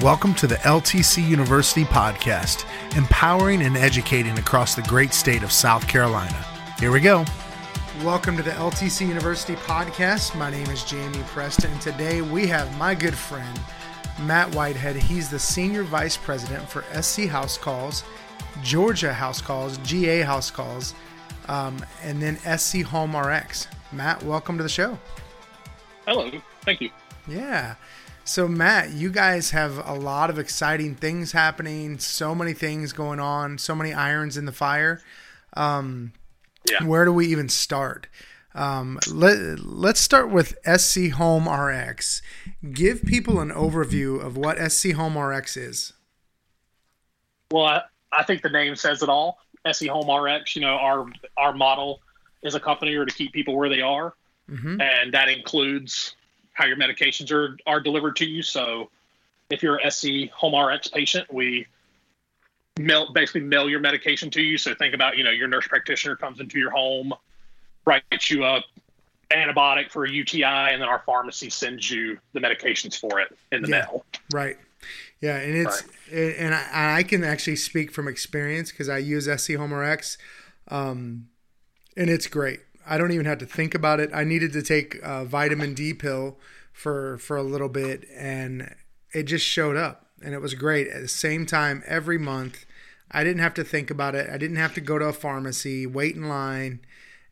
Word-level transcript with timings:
Welcome 0.00 0.32
to 0.34 0.46
the 0.46 0.54
LTC 0.58 1.26
University 1.26 1.82
podcast, 1.82 2.64
empowering 2.96 3.62
and 3.62 3.76
educating 3.76 4.38
across 4.38 4.76
the 4.76 4.82
great 4.82 5.12
state 5.12 5.42
of 5.42 5.50
South 5.50 5.88
Carolina. 5.88 6.36
Here 6.78 6.92
we 6.92 7.00
go. 7.00 7.24
Welcome 8.04 8.36
to 8.36 8.44
the 8.44 8.52
LTC 8.52 9.08
University 9.08 9.56
podcast. 9.56 10.36
My 10.36 10.50
name 10.50 10.68
is 10.68 10.84
Jamie 10.84 11.24
Preston, 11.26 11.72
and 11.72 11.80
today 11.80 12.22
we 12.22 12.46
have 12.46 12.78
my 12.78 12.94
good 12.94 13.16
friend, 13.16 13.60
Matt 14.22 14.54
Whitehead. 14.54 14.94
He's 14.94 15.28
the 15.28 15.38
Senior 15.40 15.82
Vice 15.82 16.16
President 16.16 16.68
for 16.68 16.84
SC 17.02 17.22
House 17.22 17.58
Calls, 17.58 18.04
Georgia 18.62 19.12
House 19.12 19.40
Calls, 19.40 19.78
GA 19.78 20.20
House 20.20 20.48
Calls, 20.48 20.94
um, 21.48 21.84
and 22.04 22.22
then 22.22 22.36
SC 22.56 22.82
Home 22.82 23.16
RX. 23.16 23.66
Matt, 23.90 24.22
welcome 24.22 24.58
to 24.58 24.62
the 24.62 24.68
show. 24.68 24.96
Hello. 26.06 26.30
Thank 26.62 26.82
you. 26.82 26.90
Yeah. 27.26 27.74
So, 28.28 28.46
Matt, 28.46 28.90
you 28.90 29.08
guys 29.08 29.52
have 29.52 29.78
a 29.88 29.94
lot 29.94 30.28
of 30.28 30.38
exciting 30.38 30.94
things 30.94 31.32
happening, 31.32 31.98
so 31.98 32.34
many 32.34 32.52
things 32.52 32.92
going 32.92 33.20
on, 33.20 33.56
so 33.56 33.74
many 33.74 33.94
irons 33.94 34.36
in 34.36 34.44
the 34.44 34.52
fire. 34.52 35.00
Um, 35.54 36.12
Yeah. 36.70 36.84
Where 36.84 37.06
do 37.06 37.12
we 37.14 37.26
even 37.28 37.48
start? 37.48 38.06
Um, 38.54 38.98
let, 39.10 39.60
let's 39.60 39.98
start 39.98 40.28
with 40.30 40.58
SC 40.66 41.08
Home 41.12 41.48
RX. 41.48 42.20
Give 42.70 43.02
people 43.02 43.40
an 43.40 43.50
overview 43.50 44.22
of 44.22 44.36
what 44.36 44.58
SC 44.70 44.92
Home 44.92 45.16
RX 45.16 45.56
is. 45.56 45.94
Well, 47.50 47.64
I, 47.64 47.82
I 48.12 48.24
think 48.24 48.42
the 48.42 48.50
name 48.50 48.76
says 48.76 49.02
it 49.02 49.08
all. 49.08 49.38
SC 49.72 49.86
Home 49.86 50.10
RX, 50.10 50.54
you 50.54 50.60
know, 50.60 50.76
our 50.76 51.06
our 51.38 51.54
model 51.54 52.02
is 52.42 52.54
a 52.54 52.60
company 52.60 52.94
or 52.94 53.06
to 53.06 53.14
keep 53.14 53.32
people 53.32 53.56
where 53.56 53.70
they 53.70 53.80
are. 53.80 54.12
Mhm. 54.50 54.82
And 54.82 55.14
that 55.14 55.28
includes 55.30 56.14
how 56.58 56.66
your 56.66 56.76
medications 56.76 57.30
are, 57.30 57.56
are 57.68 57.80
delivered 57.80 58.16
to 58.16 58.26
you. 58.26 58.42
So 58.42 58.90
if 59.48 59.62
you're 59.62 59.76
a 59.76 59.90
SC 59.90 60.28
Home 60.34 60.56
RX 60.56 60.88
patient, 60.88 61.32
we 61.32 61.66
mail 62.76 63.12
basically 63.12 63.42
mail 63.42 63.70
your 63.70 63.78
medication 63.78 64.28
to 64.30 64.42
you. 64.42 64.58
So 64.58 64.74
think 64.74 64.92
about, 64.92 65.16
you 65.16 65.22
know, 65.22 65.30
your 65.30 65.46
nurse 65.46 65.68
practitioner 65.68 66.16
comes 66.16 66.40
into 66.40 66.58
your 66.58 66.72
home, 66.72 67.12
writes 67.84 68.28
you 68.28 68.44
a 68.44 68.64
antibiotic 69.30 69.90
for 69.92 70.04
a 70.04 70.10
UTI, 70.10 70.42
and 70.42 70.82
then 70.82 70.88
our 70.88 71.02
pharmacy 71.06 71.48
sends 71.48 71.88
you 71.88 72.18
the 72.32 72.40
medications 72.40 72.98
for 72.98 73.20
it 73.20 73.36
in 73.52 73.62
the 73.62 73.68
Yeah. 73.68 73.86
mail. 73.86 74.04
Right. 74.32 74.58
Yeah, 75.20 75.36
and 75.36 75.54
it's 75.54 75.82
and 76.12 76.54
I, 76.54 76.98
I 76.98 77.02
can 77.02 77.24
actually 77.24 77.56
speak 77.56 77.92
from 77.92 78.08
experience 78.08 78.70
because 78.70 78.88
I 78.88 78.98
use 78.98 79.26
SC 79.26 79.54
Home 79.54 79.74
RX, 79.74 80.16
um, 80.68 81.28
and 81.96 82.08
it's 82.08 82.28
great. 82.28 82.60
I 82.88 82.98
don't 82.98 83.12
even 83.12 83.26
have 83.26 83.38
to 83.38 83.46
think 83.46 83.74
about 83.74 84.00
it. 84.00 84.10
I 84.14 84.24
needed 84.24 84.52
to 84.54 84.62
take 84.62 84.98
a 85.02 85.24
vitamin 85.24 85.74
D 85.74 85.92
pill 85.94 86.38
for 86.72 87.18
for 87.18 87.36
a 87.36 87.42
little 87.42 87.68
bit, 87.68 88.04
and 88.16 88.74
it 89.12 89.24
just 89.24 89.44
showed 89.44 89.76
up, 89.76 90.06
and 90.22 90.34
it 90.34 90.40
was 90.40 90.54
great. 90.54 90.88
At 90.88 91.02
the 91.02 91.08
same 91.08 91.44
time, 91.46 91.82
every 91.86 92.18
month, 92.18 92.64
I 93.10 93.24
didn't 93.24 93.40
have 93.40 93.54
to 93.54 93.64
think 93.64 93.90
about 93.90 94.14
it. 94.14 94.28
I 94.30 94.38
didn't 94.38 94.56
have 94.56 94.74
to 94.74 94.80
go 94.80 94.98
to 94.98 95.06
a 95.06 95.12
pharmacy, 95.12 95.86
wait 95.86 96.14
in 96.16 96.28
line. 96.28 96.80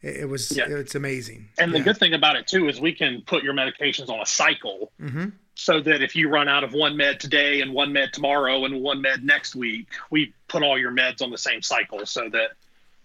It, 0.02 0.16
it 0.16 0.28
was 0.28 0.54
Yeah. 0.56 0.64
it's 0.68 0.94
amazing. 0.94 1.48
And 1.58 1.72
the 1.72 1.78
Yeah. 1.78 1.84
good 1.84 1.98
thing 1.98 2.12
about 2.14 2.36
it 2.36 2.46
too 2.46 2.68
is 2.68 2.80
we 2.80 2.92
can 2.92 3.22
put 3.22 3.42
your 3.42 3.54
medications 3.54 4.08
on 4.08 4.20
a 4.20 4.26
cycle 4.26 4.92
Mhm. 5.00 5.32
so 5.54 5.80
that 5.80 6.02
if 6.02 6.14
you 6.16 6.28
run 6.28 6.48
out 6.48 6.64
of 6.64 6.72
one 6.74 6.96
med 6.96 7.18
today 7.20 7.60
and 7.62 7.72
one 7.72 7.92
med 7.92 8.12
tomorrow 8.12 8.64
and 8.64 8.80
one 8.82 9.00
med 9.00 9.24
next 9.24 9.54
week, 9.56 9.86
we 10.10 10.32
put 10.48 10.62
all 10.62 10.78
your 10.78 10.92
meds 10.92 11.22
on 11.22 11.30
the 11.30 11.38
same 11.38 11.62
cycle 11.62 12.04
so 12.06 12.28
that 12.30 12.52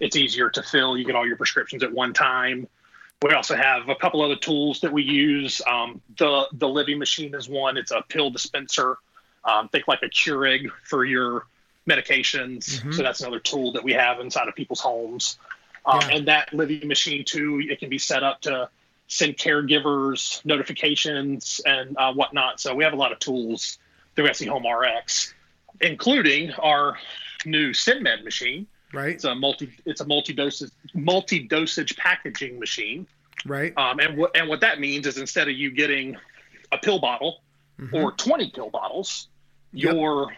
it's 0.01 0.15
easier 0.17 0.49
to 0.49 0.61
fill. 0.63 0.97
You 0.97 1.05
get 1.05 1.15
all 1.15 1.25
your 1.25 1.37
prescriptions 1.37 1.83
at 1.83 1.93
one 1.93 2.11
time. 2.13 2.67
We 3.21 3.31
also 3.33 3.55
have 3.55 3.87
a 3.87 3.95
couple 3.95 4.21
other 4.23 4.35
tools 4.35 4.81
that 4.81 4.91
we 4.91 5.03
use. 5.03 5.61
Um, 5.65 6.01
the 6.17 6.47
the 6.53 6.67
Livi 6.67 6.97
machine 6.97 7.33
is 7.35 7.47
one. 7.47 7.77
It's 7.77 7.91
a 7.91 8.01
pill 8.09 8.31
dispenser. 8.31 8.97
Um, 9.45 9.69
think 9.69 9.87
like 9.87 10.01
a 10.03 10.09
Keurig 10.09 10.69
for 10.83 11.05
your 11.05 11.45
medications. 11.87 12.81
Mhm. 12.81 12.93
So 12.95 13.03
that's 13.03 13.21
another 13.21 13.39
tool 13.39 13.71
that 13.73 13.83
we 13.83 13.93
have 13.93 14.19
inside 14.19 14.47
of 14.47 14.55
people's 14.55 14.79
homes. 14.81 15.37
Um, 15.85 15.99
Yeah. 16.01 16.15
And 16.15 16.27
that 16.27 16.51
Livi 16.51 16.83
machine 16.83 17.23
too, 17.23 17.61
it 17.69 17.79
can 17.79 17.89
be 17.89 17.97
set 17.97 18.23
up 18.23 18.41
to 18.41 18.69
send 19.07 19.37
caregivers 19.37 20.43
notifications 20.45 21.61
and 21.65 21.95
uh, 21.97 22.13
whatnot. 22.13 22.59
So 22.59 22.73
we 22.73 22.83
have 22.83 22.93
a 22.93 22.95
lot 22.97 23.11
of 23.11 23.19
tools 23.19 23.77
through 24.15 24.27
SC 24.33 24.45
Home 24.47 24.65
RX, 24.65 25.33
including 25.81 26.51
our 26.53 26.97
new 27.45 27.71
SynMed 27.71 28.23
machine. 28.23 28.67
Right. 28.93 29.15
It's 29.15 29.23
a 29.23 29.33
multi 29.35 29.69
it's 29.85 30.01
a 30.01 30.05
multi 30.05 30.33
dosage 30.33 30.71
multi 30.93 31.39
dosage 31.47 31.95
packaging 31.97 32.59
machine. 32.59 33.07
Right. 33.45 33.73
Um, 33.77 33.99
and 33.99 34.17
what 34.17 34.35
and 34.35 34.49
what 34.49 34.61
that 34.61 34.79
means 34.79 35.07
is 35.07 35.17
instead 35.17 35.47
of 35.47 35.55
you 35.55 35.71
getting 35.71 36.17
a 36.71 36.77
pill 36.77 36.99
bottle 36.99 37.41
Mhm. 37.79 37.93
or 37.93 38.11
20 38.11 38.51
pill 38.51 38.69
bottles, 38.69 39.27
Yep. 39.73 39.93
your 39.93 40.35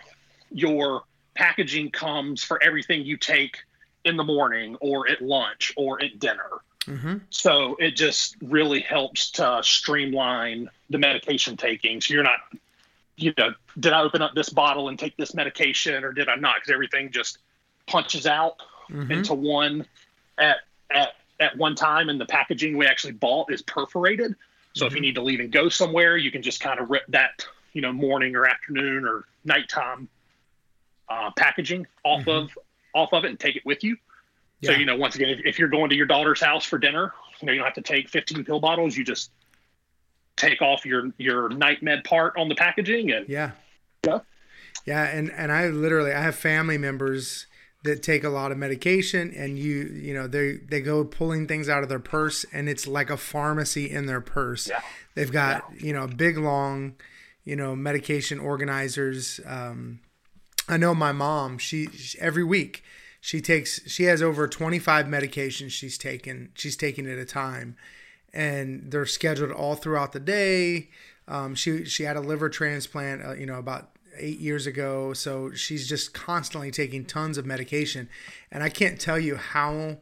your 0.52 1.03
packaging 1.36 1.90
comes 1.92 2.44
for 2.44 2.62
everything 2.62 3.03
you 3.03 3.18
take 3.18 3.58
in 4.06 4.18
the 4.18 4.24
morning 4.24 4.75
or 4.81 5.09
at 5.09 5.22
lunch 5.22 5.74
or 5.75 6.02
at 6.03 6.19
dinner. 6.19 6.62
Mhm. 6.81 7.22
So 7.31 7.75
it 7.80 7.96
just 7.96 8.36
really 8.42 8.81
helps 8.81 9.31
to 9.31 9.62
streamline 9.63 10.69
the 10.90 11.00
medication 11.00 11.58
taking. 11.58 12.02
So 12.02 12.13
you're 12.13 12.24
not, 12.24 12.40
you 13.16 13.34
know, 13.38 13.56
did 13.80 13.94
I 13.94 14.02
open 14.02 14.22
up 14.22 14.36
this 14.36 14.50
bottle 14.50 14.90
and 14.90 15.00
take 15.00 15.16
this 15.18 15.34
medication 15.34 16.03
or 16.03 16.12
did 16.12 16.30
I 16.30 16.36
not? 16.36 16.56
Because 16.56 16.72
everything 16.72 17.12
just 17.12 17.40
punches 17.88 18.26
out 18.26 18.62
Mhm. 18.90 19.12
into 19.12 19.34
one 19.34 19.86
at 20.38 20.58
at 20.92 21.14
at 21.40 21.58
one 21.58 21.76
time, 21.76 22.10
and 22.10 22.20
the 22.22 22.26
packaging 22.26 22.78
we 22.78 22.86
actually 22.86 23.14
bought 23.14 23.52
is 23.52 23.62
perforated. 23.62 24.36
So 24.74 24.86
if 24.86 24.94
you 24.94 25.00
Mhm. 25.00 25.02
need 25.02 25.16
to 25.16 25.22
leave 25.22 25.40
and 25.40 25.52
go 25.52 25.70
somewhere, 25.70 26.16
you 26.18 26.32
can 26.32 26.42
just 26.42 26.62
kind 26.62 26.80
of 26.80 26.90
rip 26.90 27.04
that, 27.10 27.46
you 27.74 27.82
know, 27.82 27.92
morning 27.92 28.36
or 28.36 28.46
afternoon 28.48 29.06
or 29.06 29.26
nighttime 29.44 30.08
uh, 31.10 31.32
packaging 31.38 31.86
off 32.04 32.24
Mhm. 32.26 32.44
of 32.44 32.58
off 32.96 33.14
of 33.14 33.26
it 33.26 33.30
and 33.30 33.40
take 33.40 33.56
it 33.56 33.66
with 33.66 33.84
you. 33.84 33.98
So 34.64 34.72
you 34.72 34.86
know, 34.86 34.96
once 34.96 35.16
again, 35.16 35.30
if, 35.30 35.42
if 35.46 35.60
you're 35.60 35.68
going 35.68 35.90
to 35.90 35.96
your 35.96 36.06
daughter's 36.06 36.42
house 36.42 36.64
for 36.64 36.78
dinner, 36.78 37.14
you 37.42 37.46
know, 37.48 37.52
you 37.52 37.60
don't 37.60 37.66
have 37.66 37.76
to 37.76 37.82
take 37.82 38.08
15 38.08 38.46
pill 38.46 38.62
bottles. 38.62 38.96
You 38.96 39.04
just 39.04 39.30
take 40.38 40.62
off 40.62 40.86
your 40.86 41.12
your 41.18 41.50
night 41.50 41.84
med 41.84 42.04
part 42.06 42.38
on 42.38 42.48
the 42.48 42.56
packaging, 42.56 43.12
and 43.12 43.28
Yeah. 43.28 43.52
Yeah. 44.06 44.20
Yeah, 44.86 45.04
and 45.04 45.32
and 45.32 45.52
I 45.52 45.68
literally 45.68 46.14
I 46.14 46.22
have 46.22 46.36
family 46.36 46.78
members 46.78 47.48
that 47.84 48.02
take 48.02 48.24
a 48.24 48.30
lot 48.30 48.52
of 48.52 48.58
medication 48.58 49.34
and 49.36 49.60
you 49.60 49.84
you 49.94 50.14
know 50.14 50.28
they 50.28 50.54
they 50.70 50.82
go 50.82 51.04
pulling 51.04 51.48
things 51.48 51.68
out 51.70 51.84
of 51.84 51.90
their 51.90 52.00
purse 52.00 52.46
and 52.54 52.70
it's 52.70 52.88
like 52.88 53.10
a 53.10 53.18
pharmacy 53.18 53.90
in 53.90 54.06
their 54.06 54.22
purse. 54.22 54.70
Yeah. 54.70 54.82
They've 55.16 55.32
got, 55.32 55.64
you 55.80 55.94
know, 55.94 56.08
big 56.08 56.38
long, 56.38 56.96
you 57.44 57.56
know, 57.56 57.76
medication 57.76 58.40
organizers 58.40 59.40
um 59.46 60.00
I 60.68 60.78
know 60.78 60.96
my 60.96 61.12
mom, 61.12 61.58
she, 61.58 61.88
she 61.88 62.18
every 62.20 62.44
week 62.44 62.84
she 63.20 63.42
takes 63.42 63.90
she 63.90 64.04
has 64.04 64.22
over 64.22 64.48
25 64.48 65.06
medications 65.06 65.72
she's 65.72 65.98
taken 65.98 66.52
she's 66.56 66.78
taking 66.78 67.10
at 67.10 67.18
a 67.18 67.26
time 67.26 67.76
and 68.34 68.92
they're 68.92 69.06
scheduled 69.06 69.52
all 69.52 69.76
throughout 69.76 70.12
the 70.12 70.20
day. 70.20 70.90
Um, 71.28 71.56
she 71.56 71.86
she 71.86 72.04
had 72.04 72.18
a 72.18 72.22
liver 72.22 72.50
transplant, 72.50 73.26
uh, 73.26 73.34
you 73.34 73.46
know, 73.46 73.60
about 73.60 73.93
eight 74.18 74.40
years 74.40 74.68
ago, 74.68 75.13
so 75.13 75.51
she's 75.53 75.88
just 75.88 76.13
constantly 76.13 76.72
taking 76.72 77.06
tons 77.06 77.38
of 77.38 77.46
medication, 77.46 78.09
and 78.51 78.63
I 78.63 78.69
can't 78.69 79.00
tell 79.00 79.19
you 79.19 79.35
how 79.35 79.97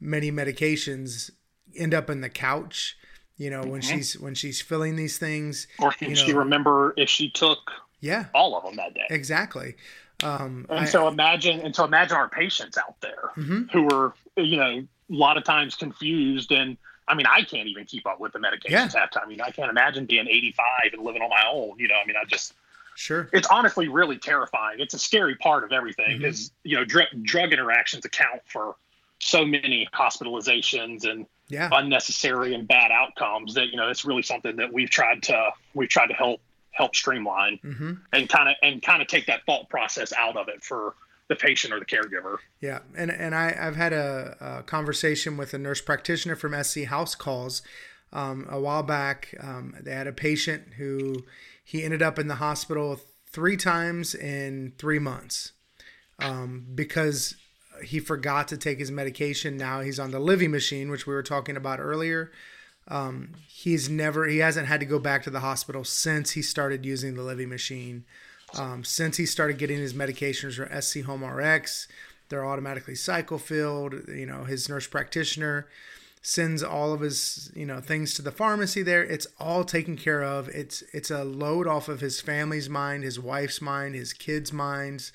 many 0.00 0.30
medications 0.32 1.30
end 1.76 1.94
up 1.94 2.08
in 2.10 2.20
the 2.20 2.28
couch. 2.30 2.96
You 3.36 3.48
know, 3.48 3.62
when 3.62 3.80
Mhm. 3.80 3.88
she's 3.90 4.18
when 4.18 4.34
she's 4.34 4.60
filling 4.60 4.96
these 4.96 5.16
things. 5.18 5.66
or 5.78 5.92
can 5.92 6.14
she 6.14 6.32
know- 6.32 6.40
remember 6.40 6.92
if 6.98 7.08
she 7.08 7.30
took 7.30 7.70
Yeah, 8.00 8.26
all 8.34 8.56
of 8.56 8.64
them 8.64 8.76
that 8.76 8.92
day? 8.94 9.06
exactly. 9.10 9.76
Um, 10.22 10.66
And 10.68 10.80
I- 10.80 10.84
so 10.84 11.08
imagine, 11.08 11.60
and 11.60 11.74
so 11.74 11.84
imagine 11.84 12.16
our 12.16 12.28
patients 12.28 12.76
out 12.76 13.00
there 13.00 13.30
Mhm. 13.36 13.70
who 13.72 13.88
are, 13.88 14.12
you 14.36 14.58
know, 14.58 14.68
a 14.70 14.86
lot 15.08 15.38
of 15.38 15.44
times 15.44 15.74
confused. 15.74 16.52
And 16.52 16.76
I 17.08 17.14
mean, 17.14 17.26
I 17.26 17.42
can't 17.42 17.66
even 17.66 17.86
keep 17.86 18.06
up 18.06 18.20
with 18.20 18.32
the 18.34 18.38
medications 18.38 18.70
Yeah. 18.70 18.88
half 19.00 19.10
time. 19.10 19.24
I 19.24 19.28
mean, 19.28 19.40
I 19.40 19.50
can't 19.50 19.70
imagine 19.70 20.04
being 20.06 20.28
85 20.28 20.92
and 20.92 21.02
living 21.02 21.22
on 21.22 21.30
my 21.30 21.44
own. 21.50 21.78
You 21.78 21.88
know, 21.88 21.96
I 21.96 22.06
mean, 22.06 22.16
I 22.20 22.24
just, 22.26 22.52
sure. 23.00 23.30
it's 23.32 23.48
honestly 23.48 23.88
really 23.88 24.18
terrifying. 24.18 24.78
It's 24.78 24.92
a 24.94 24.98
scary 24.98 25.34
part 25.36 25.64
of 25.64 25.72
everything 25.72 26.18
because, 26.18 26.52
you 26.64 26.76
know, 26.76 26.84
dr- 26.84 27.22
drug 27.22 27.52
interactions 27.52 28.04
account 28.04 28.42
for 28.44 28.76
so 29.18 29.44
many 29.44 29.88
hospitalizations 29.92 31.08
and 31.08 31.26
Yeah, 31.48 31.70
unnecessary 31.72 32.54
and 32.54 32.68
bad 32.68 32.90
outcomes 32.90 33.54
that, 33.54 33.68
you 33.70 33.76
know, 33.76 33.88
it's 33.88 34.04
really 34.04 34.22
something 34.22 34.56
that 34.56 34.70
we've 34.72 34.90
tried 34.90 35.22
to, 35.24 35.50
we've 35.74 35.88
tried 35.88 36.08
to 36.08 36.14
help, 36.14 36.40
help 36.72 36.94
streamline 36.94 37.58
hmm 37.62 37.92
and 38.12 38.28
kind 38.28 38.48
of 38.48 38.54
and 38.62 38.80
kind 38.82 39.02
of 39.02 39.08
take 39.08 39.26
that 39.26 39.44
thought 39.44 39.68
process 39.68 40.12
out 40.16 40.36
of 40.36 40.48
it 40.48 40.62
for 40.62 40.94
the 41.28 41.36
patient 41.36 41.72
or 41.72 41.78
the 41.78 41.84
caregiver. 41.84 42.36
Yeah, 42.60 42.80
and 42.96 43.10
and 43.10 43.34
I 43.34 43.56
I've 43.60 43.76
had 43.76 43.92
a, 43.92 44.36
a 44.40 44.62
conversation 44.62 45.36
with 45.36 45.52
a 45.54 45.58
nurse 45.58 45.80
practitioner 45.80 46.36
from 46.36 46.52
SC 46.62 46.84
House 46.84 47.14
Calls 47.14 47.62
um, 48.12 48.46
a 48.50 48.60
while 48.60 48.82
back. 48.82 49.34
Um, 49.40 49.74
they 49.80 49.92
had 49.92 50.06
a 50.06 50.12
patient 50.12 50.74
who 50.78 51.24
he 51.70 51.84
ended 51.84 52.02
up 52.02 52.18
in 52.18 52.26
the 52.26 52.34
hospital 52.34 52.98
three 53.28 53.56
times 53.56 54.12
in 54.12 54.72
three 54.76 54.98
months 54.98 55.52
um, 56.18 56.66
because 56.74 57.36
he 57.84 58.00
forgot 58.00 58.48
to 58.48 58.56
take 58.56 58.80
his 58.80 58.90
medication. 58.90 59.56
Now 59.56 59.80
he's 59.80 60.00
on 60.00 60.10
the 60.10 60.18
Livi 60.18 60.50
machine, 60.50 60.90
which 60.90 61.06
we 61.06 61.14
were 61.14 61.22
talking 61.22 61.56
about 61.56 61.78
earlier. 61.78 62.32
Um, 62.88 63.34
he's 63.46 63.88
never 63.88 64.26
he 64.26 64.38
hasn't 64.38 64.66
had 64.66 64.80
to 64.80 64.86
go 64.86 64.98
back 64.98 65.22
to 65.22 65.30
the 65.30 65.38
hospital 65.38 65.84
since 65.84 66.32
he 66.32 66.42
started 66.42 66.84
using 66.84 67.14
the 67.14 67.22
Livi 67.22 67.46
machine. 67.46 68.04
Um, 68.58 68.82
since 68.82 69.16
he 69.16 69.24
started 69.24 69.56
getting 69.56 69.78
his 69.78 69.94
medications 69.94 70.56
from 70.56 70.82
SC 70.82 71.02
Home 71.02 71.24
RX, 71.24 71.86
they're 72.30 72.44
automatically 72.44 72.96
cycle 72.96 73.38
filled. 73.38 73.94
You 74.08 74.26
know, 74.26 74.42
his 74.42 74.68
nurse 74.68 74.88
practitioner 74.88 75.68
sends 76.22 76.62
all 76.62 76.92
of 76.92 77.00
his 77.00 77.50
you 77.54 77.64
know 77.64 77.80
things 77.80 78.12
to 78.14 78.22
the 78.22 78.30
pharmacy 78.30 78.82
there 78.82 79.02
it's 79.02 79.26
all 79.38 79.64
taken 79.64 79.96
care 79.96 80.22
of 80.22 80.48
it's 80.48 80.82
it's 80.92 81.10
a 81.10 81.24
load 81.24 81.66
off 81.66 81.88
of 81.88 82.00
his 82.00 82.20
family's 82.20 82.68
mind 82.68 83.02
his 83.02 83.18
wife's 83.18 83.60
mind 83.60 83.94
his 83.94 84.12
kids 84.12 84.52
minds 84.52 85.12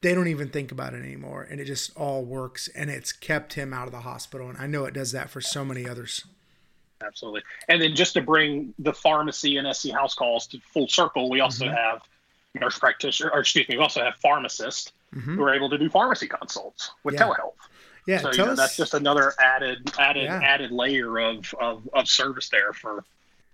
they 0.00 0.14
don't 0.14 0.28
even 0.28 0.48
think 0.48 0.72
about 0.72 0.94
it 0.94 1.02
anymore 1.02 1.46
and 1.50 1.60
it 1.60 1.66
just 1.66 1.94
all 1.96 2.24
works 2.24 2.68
and 2.68 2.90
it's 2.90 3.12
kept 3.12 3.54
him 3.54 3.74
out 3.74 3.86
of 3.86 3.92
the 3.92 4.00
hospital 4.00 4.48
and 4.48 4.56
i 4.58 4.66
know 4.66 4.86
it 4.86 4.94
does 4.94 5.12
that 5.12 5.28
for 5.28 5.42
so 5.42 5.62
many 5.62 5.86
others 5.86 6.24
absolutely 7.04 7.42
and 7.68 7.82
then 7.82 7.94
just 7.94 8.14
to 8.14 8.22
bring 8.22 8.72
the 8.78 8.94
pharmacy 8.94 9.58
and 9.58 9.76
sc 9.76 9.90
house 9.90 10.14
calls 10.14 10.46
to 10.46 10.58
full 10.60 10.88
circle 10.88 11.28
we 11.28 11.40
also 11.40 11.66
mm-hmm. 11.66 11.74
have 11.74 12.00
nurse 12.54 12.78
practitioner 12.78 13.30
or 13.30 13.40
excuse 13.40 13.68
me 13.68 13.76
we 13.76 13.82
also 13.82 14.02
have 14.02 14.14
pharmacists 14.16 14.90
mm-hmm. 15.14 15.36
who 15.36 15.42
are 15.42 15.54
able 15.54 15.68
to 15.68 15.76
do 15.76 15.90
pharmacy 15.90 16.26
consults 16.26 16.92
with 17.02 17.14
yeah. 17.14 17.20
telehealth 17.20 17.52
yeah, 18.06 18.18
so 18.18 18.30
you 18.32 18.38
know, 18.38 18.44
us, 18.52 18.58
that's 18.58 18.76
just 18.76 18.94
another 18.94 19.32
added 19.40 19.90
added 19.98 20.24
yeah. 20.24 20.40
added 20.42 20.70
layer 20.70 21.18
of, 21.18 21.54
of 21.60 21.88
of 21.92 22.08
service 22.08 22.48
there 22.48 22.72
for 22.72 23.04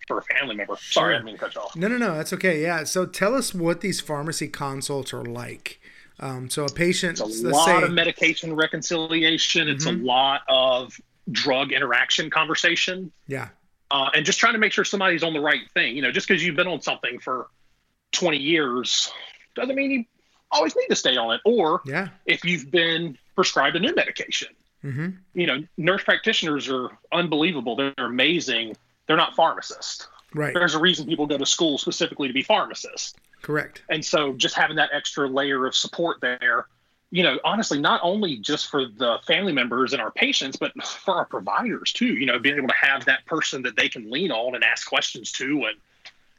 for 0.07 0.19
a 0.19 0.23
family 0.23 0.57
member. 0.57 0.77
Sorry, 0.77 0.81
sure. 0.81 1.05
I 1.11 1.13
didn't 1.13 1.25
mean 1.27 1.35
to 1.37 1.41
cut 1.41 1.55
you 1.55 1.61
off. 1.61 1.77
No, 1.77 1.89
no, 1.89 1.97
no, 1.97 2.17
that's 2.17 2.33
okay. 2.33 2.63
Yeah, 2.63 2.85
so 2.85 3.07
tell 3.07 3.35
us 3.35 3.55
what 3.55 3.81
these 3.81 4.01
pharmacy 4.01 4.49
consults 4.49 5.13
are 5.13 5.25
like. 5.25 5.81
Um, 6.19 6.51
so 6.51 6.65
a 6.65 6.69
patient, 6.69 7.21
it's 7.21 7.43
a 7.43 7.49
lot 7.49 7.65
say, 7.65 7.83
of 7.83 7.93
medication 7.93 8.55
reconciliation. 8.55 9.69
It's 9.69 9.87
mm-hmm. 9.87 10.03
a 10.03 10.07
lot 10.07 10.43
of 10.49 11.01
drug 11.31 11.73
interaction 11.73 12.29
conversation. 12.29 13.13
Yeah, 13.27 13.49
uh, 13.91 14.11
and 14.15 14.27
just 14.27 14.39
trying 14.39 14.55
to 14.55 14.59
make 14.59 14.73
sure 14.73 14.85
somebody's 14.85 15.23
on 15.23 15.33
the 15.33 15.41
right 15.41 15.69
thing. 15.75 15.97
You 15.97 16.03
know, 16.03 16.13
just 16.13 16.29
because 16.29 16.45
you've 16.45 16.57
been 16.57 16.69
on 16.69 16.83
something 16.83 17.19
for 17.19 17.49
20 18.13 18.37
years 18.37 19.13
doesn't 19.55 19.75
mean 19.75 19.91
you 19.91 20.05
always 20.51 20.75
need 20.77 20.89
to 20.89 20.97
stay 20.97 21.17
on 21.17 21.35
it. 21.35 21.41
Or 21.45 21.83
yeah. 21.85 22.09
if 22.27 22.45
you've 22.45 22.71
been 22.71 23.17
prescribed 23.41 23.75
a 23.75 23.81
new 23.81 23.95
medication. 23.95 24.49
Mm-hmm. 24.85 25.09
You 25.33 25.47
know, 25.47 25.65
nurse 25.79 26.05
practitioners 26.05 26.69
are 26.69 26.91
unbelievable. 27.11 27.75
They're 27.75 27.95
amazing. 27.97 28.77
They're 29.07 29.17
not 29.17 29.35
pharmacists. 29.35 30.09
Right. 30.35 30.53
There's 30.53 30.75
a 30.75 30.79
reason 30.79 31.07
people 31.07 31.27
go 31.27 31.39
to 31.39 31.47
school 31.47 31.79
specifically 31.79 32.29
to 32.29 32.35
be 32.35 32.43
pharmacists. 32.43 33.15
Correct. 33.41 33.83
And 33.89 34.05
so 34.05 34.35
just 34.35 34.55
having 34.55 34.77
that 34.77 34.91
extra 34.93 35.27
layer 35.27 35.65
of 35.65 35.75
support 35.75 36.21
there, 36.21 36.67
you 37.11 37.23
know, 37.23 37.39
honestly, 37.45 37.81
not 37.81 38.01
only 38.03 38.37
just 38.37 38.71
for 38.71 38.85
the 38.85 39.17
family 39.27 39.55
members 39.55 39.95
and 39.95 40.03
our 40.03 40.11
patients, 40.11 40.59
but 40.59 40.71
for 40.85 41.15
our 41.15 41.25
providers 41.25 41.95
too, 41.95 42.13
you 42.13 42.27
know, 42.27 42.39
being 42.39 42.59
able 42.59 42.69
to 42.69 42.75
have 42.75 43.07
that 43.07 43.25
person 43.25 43.63
that 43.63 43.75
they 43.75 43.89
can 43.89 44.11
lean 44.11 44.31
on 44.31 44.55
and 44.55 44.63
ask 44.63 44.87
questions 44.87 45.33
to 45.33 45.65
and, 45.65 45.79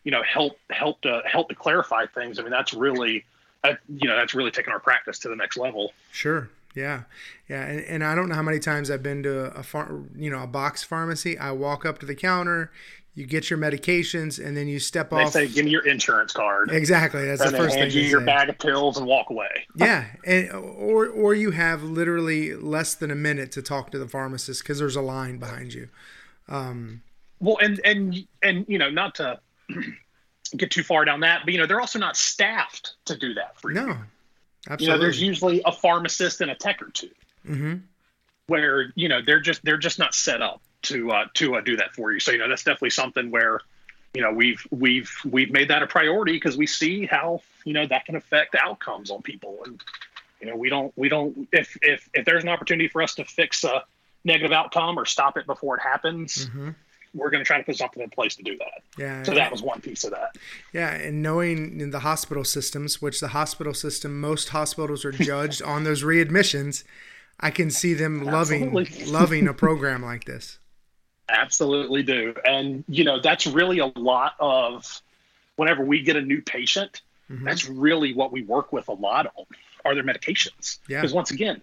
you 0.03 0.12
know, 0.12 0.21
help, 0.21 0.59
help 0.69 1.01
to 1.01 1.24
help 1.25 1.50
to 1.50 1.56
clarify 1.56 2.06
things. 2.06 2.38
I 2.38 2.44
mean, 2.44 2.51
that's 2.51 2.75
really, 2.75 3.25
uh, 3.63 3.74
you 3.89 4.07
know, 4.07 4.15
that's 4.15 4.36
really 4.36 4.51
taken 4.51 4.71
our 4.71 4.80
practice 4.80 5.18
to 5.19 5.30
the 5.30 5.36
next 5.36 5.57
level. 5.57 5.94
Sure. 6.12 6.48
Yeah, 6.73 7.03
yeah, 7.50 7.65
and, 7.65 7.81
and 7.81 8.03
I 8.03 8.15
don't 8.15 8.29
know 8.29 8.35
how 8.35 8.41
many 8.41 8.59
times 8.59 8.89
I've 8.89 9.03
been 9.03 9.23
to 9.23 9.53
a 9.53 9.63
far, 9.63 10.03
you 10.15 10.29
know 10.29 10.44
a 10.44 10.47
box 10.47 10.83
pharmacy. 10.83 11.38
I 11.38 11.51
walk 11.51 11.85
up 11.85 12.00
to 12.00 12.06
the 12.06 12.15
counter, 12.15 12.71
you 13.13 13.25
get 13.25 13.50
your 13.50 13.59
medications, 13.59 14.44
and 14.44 14.56
then 14.56 14.68
you 14.68 14.79
step 14.79 15.09
they 15.09 15.18
off. 15.18 15.33
They 15.33 15.47
say, 15.47 15.53
"Give 15.53 15.65
me 15.65 15.71
your 15.71 15.85
insurance 15.85 16.31
card." 16.31 16.71
Exactly, 16.71 17.25
that's 17.25 17.41
and 17.41 17.53
the 17.53 17.57
first 17.57 17.75
hand 17.75 17.91
thing. 17.91 18.03
you 18.03 18.09
your 18.09 18.21
say. 18.21 18.25
bag 18.25 18.50
of 18.50 18.57
pills 18.57 18.97
and 18.97 19.06
walk 19.06 19.29
away. 19.29 19.50
yeah, 19.75 20.06
and 20.25 20.50
or 20.51 21.07
or 21.07 21.33
you 21.33 21.51
have 21.51 21.83
literally 21.83 22.56
less 22.56 22.94
than 22.94 23.12
a 23.12 23.15
minute 23.15 23.51
to 23.53 23.62
talk 23.62 23.91
to 23.91 24.00
the 24.00 24.07
pharmacist 24.07 24.63
because 24.63 24.79
there's 24.79 24.95
a 24.95 25.01
line 25.01 25.39
behind 25.39 25.74
you. 25.74 25.89
Um, 26.47 27.01
well, 27.41 27.57
and 27.62 27.81
and 27.83 28.25
and 28.41 28.65
you 28.69 28.77
know, 28.77 28.89
not 28.89 29.15
to 29.15 29.41
get 30.56 30.71
too 30.71 30.83
far 30.83 31.03
down 31.03 31.19
that, 31.19 31.41
but 31.44 31.53
you 31.53 31.59
know, 31.59 31.65
they're 31.65 31.81
also 31.81 32.00
not 32.00 32.15
staffed 32.15 32.94
to 33.06 33.17
do 33.17 33.33
that 33.33 33.59
for 33.59 33.71
you. 33.71 33.75
No, 33.75 33.97
Absolutely. 34.69 34.86
You 34.86 34.92
know, 34.92 35.04
there's 35.04 35.22
usually 35.22 35.62
a 35.66 35.72
pharmacist 35.72 36.42
and 36.42 36.52
a 36.52 36.56
tech 36.56 36.81
or 36.81 36.90
2 36.90 37.10
mm-hmm. 37.48 37.75
where 38.48 38.92
you 38.96 39.10
know 39.10 39.22
they're 39.25 39.40
just 39.40 39.63
they're 39.63 39.78
just 39.78 40.00
not 40.00 40.13
set 40.13 40.42
up 40.42 40.62
to 40.84 41.12
uh, 41.12 41.25
to 41.36 41.56
uh, 41.56 41.62
do 41.62 41.78
that 41.78 41.96
for 41.96 42.12
you. 42.12 42.19
So 42.19 42.31
you 42.31 42.38
know 42.38 42.48
that's 42.48 42.63
definitely 42.63 42.92
something 42.92 43.31
where 43.31 43.60
you 44.13 44.22
know 44.22 44.31
we've 44.31 44.66
we've 44.69 45.12
we've 45.25 45.52
made 45.52 45.69
that 45.69 45.81
a 45.81 45.88
priority 45.88 46.34
because 46.34 46.58
we 46.58 46.68
see 46.68 47.06
how 47.06 47.42
you 47.66 47.74
know 47.74 47.88
that 47.88 48.06
can 48.06 48.16
affect 48.16 48.56
outcomes 48.56 49.10
on 49.10 49.22
people, 49.22 49.60
and 49.66 49.81
you 50.40 50.48
know 50.48 50.56
we 50.56 50.69
don't 50.69 50.94
we 50.96 51.10
don't 51.10 51.48
if 51.52 51.78
if 51.81 52.08
if 52.13 52.25
there's 52.25 52.44
an 52.44 52.50
opportunity 52.50 52.88
for 52.88 53.02
us 53.02 53.16
to 53.16 53.25
fix 53.25 53.63
a 53.63 53.84
negative 54.24 54.52
outcome 54.52 55.00
or 55.00 55.06
stop 55.06 55.38
it 55.38 55.48
before 55.48 55.78
it 55.78 55.81
happens. 55.81 56.46
Mm-hmm 56.46 56.69
we're 57.13 57.30
going 57.30 57.44
to 57.44 57.48
try 57.48 57.58
to 57.58 57.63
put 57.63 57.75
something 57.75 58.02
in 58.02 58.10
place 58.10 58.36
to 58.36 58.44
do 58.44 58.58
that. 58.58 58.81
Yeah. 58.98 59.24
So 59.24 59.34
that 59.34 59.52
was 59.52 59.62
one 59.62 59.81
piece 59.81 60.04
of 60.04 60.12
that. 60.12 60.38
Yeah, 60.74 60.94
and 60.94 61.22
knowing 61.22 61.92
the 61.92 62.00
hospital 62.00 62.44
systems, 62.44 63.02
which 63.02 63.19
the 63.19 63.30
hospital 63.30 63.74
system, 63.74 64.19
most 64.19 64.50
hospitals 64.50 65.04
are 65.06 65.12
judged 65.12 65.62
on 65.62 65.84
those 65.84 66.04
readmissions. 66.04 66.84
I 67.40 67.52
can 67.52 67.72
see 67.72 67.94
them 67.94 68.24
loving 68.25 68.74
loving 69.08 69.48
a 69.48 69.54
program 69.54 70.04
like 70.04 70.25
this. 70.25 70.60
Absolutely 71.30 72.04
do, 72.04 72.36
and 72.46 72.84
you 72.88 73.04
know 73.04 73.19
that's 73.22 73.48
really 73.48 73.80
a 73.80 73.88
lot 73.98 74.36
of 74.40 75.02
whenever 75.56 75.84
we 75.84 76.02
get 76.02 76.16
a 76.16 76.22
new 76.22 76.42
patient. 76.42 77.02
Mm-hmm. 77.30 77.46
That's 77.46 77.69
really 77.69 78.13
what 78.13 78.31
we 78.31 78.44
work 78.44 78.74
with 78.74 78.90
a 78.90 78.94
lot 78.94 79.31
on 79.36 79.46
are 79.86 79.96
their 79.96 80.04
medications. 80.04 80.80
Yeah. 80.88 81.02
Because 81.02 81.13
once 81.13 81.31
again, 81.31 81.62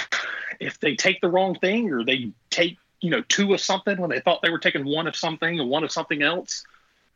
if 0.60 0.78
they 0.80 0.96
take 0.96 1.20
the 1.20 1.28
wrong 1.28 1.54
thing 1.54 1.92
or 1.92 2.04
they 2.04 2.32
take 2.50 2.78
you 3.02 3.10
know, 3.10 3.20
two 3.28 3.52
of 3.52 3.60
something 3.60 4.00
when 4.00 4.08
they 4.08 4.20
thought 4.20 4.40
they 4.42 4.50
were 4.50 4.58
taking 4.58 4.86
one 4.86 5.06
of 5.06 5.14
something 5.14 5.60
and 5.60 5.68
one 5.68 5.84
of 5.84 5.92
something 5.92 6.22
else, 6.22 6.64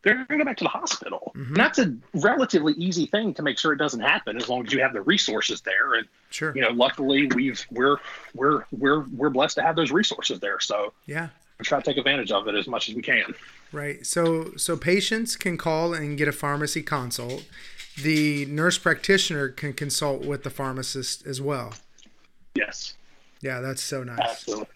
they're 0.03 0.15
going 0.15 0.27
to 0.27 0.39
go 0.39 0.45
back 0.45 0.57
to 0.59 0.65
the 0.65 0.71
hospital. 0.71 1.33
Mm-hmm. 1.35 1.49
And 1.49 1.57
that's 1.57 1.79
a 1.79 1.97
relatively 2.15 2.75
easy 2.75 3.07
thing 3.07 3.33
to 3.35 3.43
make 3.43 3.57
sure 3.59 3.73
it 3.73 3.79
doesn't 3.79 4.01
happen 4.01 4.37
as 4.37 4.49
long 4.49 4.67
as 4.67 4.73
you 4.73 4.83
have 4.83 4.93
the 4.93 5.03
resources 5.03 5.63
there. 5.63 5.95
And 5.95 6.07
sure, 6.31 6.53
you 6.55 6.61
know, 6.61 6.71
luckily 6.71 7.29
we've 7.35 7.65
we're 7.71 7.97
we're 8.35 8.65
we're 8.73 9.05
we're 9.15 9.31
blessed 9.31 9.55
to 9.57 9.63
have 9.63 9.77
those 9.77 9.93
resources 9.93 10.41
there. 10.41 10.61
So 10.61 10.93
yeah, 11.07 11.29
we 11.59 11.65
try 11.65 11.81
to 11.81 11.85
take 11.85 11.97
advantage 11.97 12.33
of 12.33 12.47
it 12.49 12.57
as 12.57 12.67
much 12.67 12.89
as 12.89 12.97
we 12.97 13.03
can. 13.03 13.35
Right. 13.73 14.05
So 14.05 14.57
so 14.57 14.77
patients 14.77 15.37
can 15.37 15.57
call 15.57 15.95
and 15.95 16.19
get 16.19 16.29
a 16.29 16.33
pharmacy 16.33 16.83
consult. 16.83 17.45
The 18.03 18.45
nurse 18.47 18.77
practitioner 18.77 19.49
can 19.49 19.73
consult 19.73 20.25
with 20.25 20.43
the 20.43 20.51
pharmacist 20.51 21.27
as 21.27 21.41
well. 21.41 21.75
Yes. 22.55 22.95
Yeah, 23.41 23.61
that's 23.61 23.83
so 23.83 24.03
nice. 24.03 24.19
Absolutely. 24.21 24.67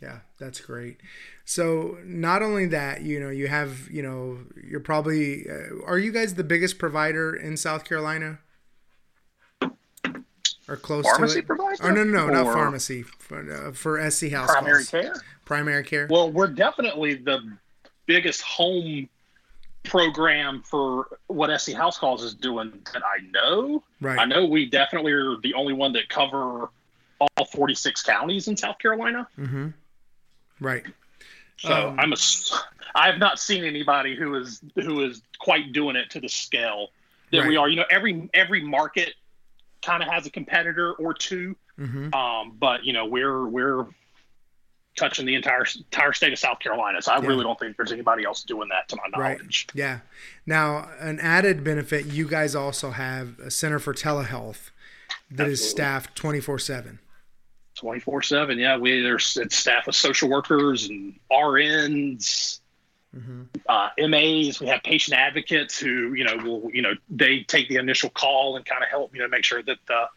Yeah, 0.00 0.20
that's 0.38 0.60
great. 0.60 0.98
So 1.44 1.98
not 2.04 2.42
only 2.42 2.66
that, 2.66 3.02
you 3.02 3.18
know, 3.18 3.30
you 3.30 3.48
have, 3.48 3.88
you 3.90 4.02
know, 4.02 4.38
you're 4.62 4.80
probably, 4.80 5.48
uh, 5.48 5.84
are 5.86 5.98
you 5.98 6.12
guys 6.12 6.34
the 6.34 6.44
biggest 6.44 6.78
provider 6.78 7.34
in 7.34 7.56
South 7.56 7.84
Carolina? 7.84 8.38
Or 10.68 10.76
close 10.76 11.04
pharmacy 11.04 11.34
to 11.34 11.38
it? 11.40 11.46
provider? 11.46 11.76
Oh 11.82 11.90
no, 11.90 12.04
no, 12.04 12.26
no, 12.26 12.44
not 12.44 12.52
pharmacy. 12.52 13.02
For, 13.02 13.68
uh, 13.68 13.72
for 13.72 13.98
SC 14.10 14.30
House 14.30 14.52
calls. 14.52 14.58
Primary 14.60 14.84
calls. 14.84 14.90
care? 14.90 15.14
Primary 15.44 15.84
care. 15.84 16.06
Well, 16.10 16.30
we're 16.30 16.48
definitely 16.48 17.14
the 17.14 17.40
biggest 18.06 18.42
home 18.42 19.08
program 19.84 20.62
for 20.62 21.18
what 21.26 21.58
SC 21.58 21.72
House 21.72 21.98
Calls 21.98 22.22
is 22.22 22.34
doing 22.34 22.72
that 22.92 23.02
I 23.02 23.26
know. 23.30 23.82
Right. 24.00 24.18
I 24.18 24.26
know 24.26 24.44
we 24.44 24.66
definitely 24.66 25.12
are 25.12 25.36
the 25.42 25.54
only 25.54 25.72
one 25.72 25.92
that 25.94 26.08
cover 26.08 26.68
all 27.20 27.44
46 27.46 28.02
counties 28.02 28.48
in 28.48 28.56
South 28.56 28.78
Carolina. 28.78 29.26
Mm-hmm. 29.38 29.68
Right. 30.60 30.84
So 31.58 31.88
um, 31.88 31.98
I'm 31.98 32.12
a. 32.12 32.16
I 32.94 33.06
have 33.06 33.18
not 33.18 33.38
seen 33.38 33.64
anybody 33.64 34.16
who 34.16 34.34
is 34.36 34.60
who 34.76 35.04
is 35.04 35.22
quite 35.38 35.72
doing 35.72 35.96
it 35.96 36.10
to 36.10 36.20
the 36.20 36.28
scale 36.28 36.88
that 37.32 37.40
right. 37.40 37.48
we 37.48 37.56
are. 37.56 37.68
You 37.68 37.76
know, 37.76 37.84
every 37.90 38.28
every 38.34 38.62
market 38.62 39.14
kind 39.82 40.02
of 40.02 40.08
has 40.08 40.26
a 40.26 40.30
competitor 40.30 40.94
or 40.94 41.14
2 41.14 41.56
mm-hmm. 41.78 42.12
um, 42.12 42.56
but 42.58 42.84
you 42.84 42.92
know, 42.92 43.06
we're 43.06 43.46
we're 43.46 43.86
touching 44.96 45.24
the 45.24 45.34
entire 45.34 45.64
entire 45.76 46.12
state 46.12 46.32
of 46.32 46.38
South 46.38 46.58
Carolina. 46.58 47.00
So 47.00 47.12
I 47.12 47.20
yeah. 47.20 47.26
really 47.26 47.44
don't 47.44 47.58
think 47.58 47.76
there's 47.76 47.92
anybody 47.92 48.24
else 48.24 48.42
doing 48.42 48.68
that 48.70 48.88
to 48.88 48.96
my 48.96 49.16
knowledge. 49.16 49.66
Right. 49.70 49.78
Yeah. 49.78 50.00
Now, 50.44 50.90
an 50.98 51.20
added 51.20 51.62
benefit, 51.62 52.06
you 52.06 52.28
guys 52.28 52.54
also 52.54 52.90
have 52.90 53.38
a 53.38 53.50
Center 53.50 53.78
for 53.78 53.94
Telehealth 53.94 54.70
that 55.30 55.44
Absolutely. 55.44 55.52
is 55.52 55.70
staffed 55.70 56.16
24 56.16 56.58
seven. 56.58 56.98
24 57.78 58.22
7 58.22 58.58
yeah 58.58 58.76
we 58.76 59.00
there's 59.00 59.36
it's 59.36 59.56
staff 59.56 59.88
of 59.88 59.94
social 59.94 60.28
workers 60.28 60.88
and 60.88 61.14
rns 61.30 62.60
mm-hmm. 63.16 63.42
uh, 63.68 63.88
mas 64.08 64.60
we 64.60 64.66
have 64.66 64.82
patient 64.82 65.16
advocates 65.16 65.78
who 65.78 66.12
you 66.14 66.24
know 66.24 66.36
will 66.36 66.70
you 66.72 66.82
know 66.82 66.92
they 67.08 67.40
take 67.40 67.68
the 67.68 67.76
initial 67.76 68.10
call 68.10 68.56
and 68.56 68.66
kind 68.66 68.82
of 68.82 68.88
help 68.88 69.14
you 69.14 69.20
know 69.20 69.28
make 69.28 69.44
sure 69.44 69.62
that 69.62 69.78
the 69.86 70.08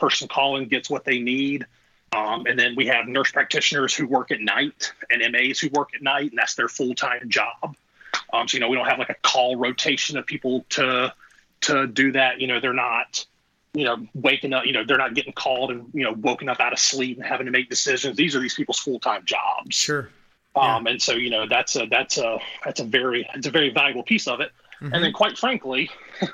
person 0.00 0.26
calling 0.26 0.66
gets 0.66 0.90
what 0.90 1.04
they 1.04 1.20
need. 1.20 1.66
Um, 2.12 2.46
and 2.46 2.58
then 2.58 2.74
we 2.74 2.86
have 2.86 3.06
nurse 3.06 3.30
practitioners 3.30 3.94
who 3.94 4.08
work 4.08 4.32
at 4.32 4.40
night 4.40 4.92
and 5.12 5.22
mas 5.30 5.60
who 5.60 5.68
work 5.68 5.94
at 5.94 6.02
night 6.02 6.30
and 6.30 6.38
that's 6.38 6.56
their 6.56 6.68
full-time 6.68 7.28
job. 7.28 7.76
Um, 8.32 8.48
so 8.48 8.56
you 8.56 8.60
know 8.60 8.68
we 8.68 8.76
don't 8.76 8.88
have 8.88 8.98
like 8.98 9.10
a 9.10 9.16
call 9.22 9.54
rotation 9.54 10.18
of 10.18 10.26
people 10.26 10.64
to 10.70 11.14
to 11.62 11.86
do 11.86 12.10
that. 12.12 12.40
You 12.40 12.48
know 12.48 12.58
they're 12.58 12.72
not 12.72 13.24
you 13.74 13.84
know, 13.84 14.06
waking 14.14 14.52
up, 14.52 14.66
you 14.66 14.72
know, 14.72 14.84
they're 14.84 14.98
not 14.98 15.14
getting 15.14 15.32
called 15.32 15.70
and, 15.70 15.86
you 15.92 16.02
know, 16.02 16.12
woken 16.12 16.48
up 16.48 16.60
out 16.60 16.72
of 16.72 16.78
sleep 16.78 17.18
and 17.18 17.26
having 17.26 17.46
to 17.46 17.52
make 17.52 17.68
decisions. 17.68 18.16
These 18.16 18.34
are 18.34 18.40
these 18.40 18.54
people's 18.54 18.80
full-time 18.80 19.24
jobs. 19.24 19.76
Sure. 19.76 20.08
Um, 20.56 20.88
and 20.88 21.00
so, 21.00 21.12
you 21.12 21.30
know, 21.30 21.46
that's 21.46 21.76
a, 21.76 21.86
that's 21.86 22.18
a, 22.18 22.38
that's 22.64 22.80
a 22.80 22.84
very, 22.84 23.28
it's 23.34 23.46
a 23.46 23.50
very 23.50 23.70
valuable 23.70 24.02
piece 24.02 24.26
of 24.26 24.40
it. 24.40 24.50
Mm-hmm. 24.80 24.94
And 24.94 25.04
then 25.04 25.12
quite 25.12 25.38
frankly, 25.38 25.90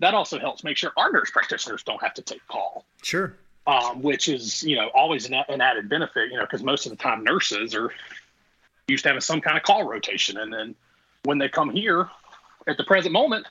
that 0.00 0.14
also 0.14 0.38
helps 0.38 0.64
make 0.64 0.76
sure 0.76 0.92
our 0.96 1.10
nurse 1.12 1.30
practitioners 1.30 1.82
don't 1.82 2.02
have 2.02 2.14
to 2.14 2.22
take 2.22 2.46
call. 2.48 2.84
Sure. 3.02 3.34
Um, 3.66 4.00
which 4.00 4.28
is 4.28 4.62
you 4.62 4.76
know 4.76 4.88
always 4.94 5.26
an, 5.26 5.34
an 5.34 5.60
added 5.60 5.90
benefit, 5.90 6.30
you 6.30 6.36
know, 6.36 6.42
because 6.42 6.62
most 6.62 6.86
of 6.86 6.90
the 6.90 6.96
time 6.96 7.22
nurses 7.22 7.74
are 7.74 7.92
used 8.86 9.02
to 9.02 9.10
having 9.10 9.20
some 9.20 9.42
kind 9.42 9.58
of 9.58 9.62
call 9.62 9.84
rotation, 9.84 10.38
and 10.38 10.50
then 10.50 10.74
when 11.24 11.36
they 11.36 11.50
come 11.50 11.68
here, 11.68 12.08
at 12.66 12.78
the 12.78 12.84
present 12.84 13.12
moment, 13.12 13.46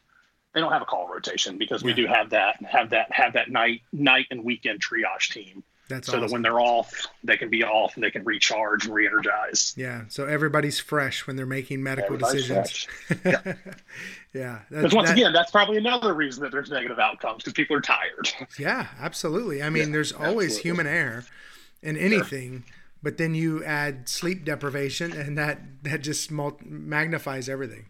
they 0.54 0.60
don't 0.62 0.72
have 0.72 0.82
a 0.82 0.86
call 0.86 1.08
rotation 1.08 1.58
because 1.58 1.84
we 1.84 1.92
Yeah. 1.92 1.96
do 1.98 2.08
have 2.08 2.30
that 2.32 2.64
have 2.64 2.90
that 2.92 3.12
have 3.12 3.34
that 3.34 3.50
night 3.50 3.82
night 3.94 4.26
and 4.32 4.44
weekend 4.44 4.80
triage 4.82 5.30
team, 5.32 5.64
That's 5.90 6.08
so 6.08 6.14
awesome. 6.14 6.22
that 6.28 6.32
when 6.34 6.42
they're 6.42 6.60
off, 6.60 6.94
they 7.24 7.38
can 7.38 7.50
be 7.50 7.64
off 7.64 7.96
and 7.96 8.04
they 8.04 8.10
can 8.12 8.24
recharge 8.24 8.86
and 8.86 8.94
re-energize. 8.96 9.74
yeah. 9.78 10.04
So 10.10 10.26
everybody's 10.26 10.80
fresh 10.80 11.28
when 11.28 11.36
they're 11.36 11.46
making 11.46 11.84
medical 11.84 12.16
Everybody's 12.16 12.48
decisions. 12.48 12.88
fresh. 13.22 13.56
yeah. 14.34 14.60
Because 14.70 14.94
once 14.94 15.10
that- 15.10 15.18
again, 15.18 15.34
that's 15.34 15.52
probably 15.52 15.78
another 15.78 16.14
reason 16.14 16.44
that 16.44 16.52
there's 16.52 16.70
negative 16.72 16.98
outcomes 17.00 17.38
because 17.44 17.54
people 17.54 17.76
are 17.76 17.82
tired. 17.82 18.30
Yeah, 18.60 18.88
absolutely. 19.00 19.62
I 19.62 19.70
mean, 19.70 19.88
Yeah, 19.88 19.94
there's 19.94 20.12
always 20.12 20.58
absolutely. 20.58 20.62
human 20.70 20.88
error 20.88 21.26
in 21.84 21.96
anything, 21.98 22.64
but 23.04 23.18
then 23.18 23.36
you 23.36 23.64
add 23.64 24.10
sleep 24.10 24.44
deprivation, 24.44 25.12
and 25.12 25.38
that 25.38 25.84
that 25.84 26.02
just 26.02 26.32
mul- 26.32 26.60
magnifies 26.66 27.48
everything. 27.48 27.86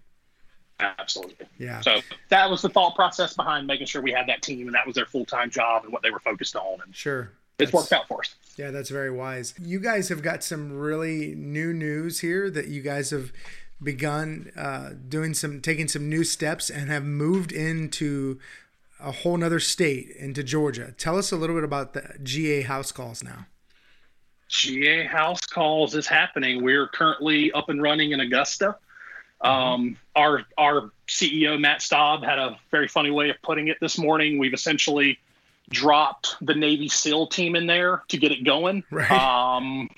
Absolutely. 0.79 1.47
Yeah. 1.57 1.81
So 1.81 2.01
that 2.29 2.49
was 2.49 2.61
the 2.61 2.69
thought 2.69 2.95
process 2.95 3.33
behind 3.33 3.65
making 3.67 3.87
sure 3.87 4.01
we 4.01 4.11
had 4.11 4.27
that 4.27 4.41
team 4.41 4.67
and 4.67 4.75
that 4.75 4.85
was 4.85 4.95
their 4.95 5.05
full 5.07 5.25
time 5.25 5.49
job 5.49 5.83
and 5.83 5.91
what 5.93 6.03
they 6.03 6.11
were 6.11 6.19
focused 6.19 6.55
on. 6.55 6.81
And 6.85 6.95
Sure. 6.95 7.31
it's 7.59 7.73
worked 7.73 7.91
out 7.93 8.07
for 8.07 8.19
us. 8.19 8.35
Yeah, 8.57 8.71
that's 8.71 8.89
very 8.89 9.11
wise. 9.11 9.53
You 9.59 9.79
guys 9.79 10.09
have 10.09 10.21
got 10.21 10.43
some 10.43 10.71
really 10.77 11.33
new 11.35 11.73
news 11.73 12.19
here 12.19 12.49
that 12.51 12.67
you 12.67 12.81
guys 12.81 13.09
have 13.11 13.31
begun 13.81 14.51
uh, 14.57 14.91
doing 15.07 15.33
some, 15.33 15.61
taking 15.61 15.87
some 15.87 16.09
new 16.09 16.23
steps, 16.23 16.69
and 16.69 16.89
have 16.89 17.03
moved 17.03 17.51
into 17.51 18.39
a 18.99 19.11
whole 19.11 19.37
nother 19.37 19.59
state, 19.59 20.09
into 20.17 20.41
Georgia. 20.41 20.93
Tell 20.97 21.17
us 21.19 21.31
a 21.31 21.35
little 21.35 21.55
bit 21.55 21.63
about 21.63 21.93
the 21.93 22.17
GA 22.23 22.63
house 22.63 22.91
calls 22.91 23.23
now. 23.23 23.45
GA 24.49 25.05
House 25.05 25.41
Calls 25.45 25.93
is 25.93 26.07
happening. 26.07 26.63
We're 26.63 26.87
currently 26.87 27.51
up 27.51 27.69
and 27.69 27.81
running 27.81 28.11
in 28.13 28.21
Augusta. 28.21 28.77
Um, 29.41 29.97
our 30.15 30.43
our 30.57 30.91
CEO 31.07 31.59
Matt 31.59 31.81
Staub 31.81 32.23
had 32.23 32.39
a 32.39 32.57
very 32.71 32.87
funny 32.87 33.11
way 33.11 33.29
of 33.29 33.35
putting 33.43 33.67
it 33.67 33.77
this 33.79 33.97
morning. 33.97 34.39
We've 34.39 34.53
essentially 34.53 35.19
dropped 35.69 36.35
the 36.41 36.55
Navy 36.55 36.87
SEAL 36.87 37.27
team 37.27 37.55
in 37.55 37.67
there 37.67 38.03
to 38.07 38.17
get 38.17 38.31
it 38.31 38.43
going. 38.43 38.83
Right. 38.89 39.11
Um, 39.11 39.89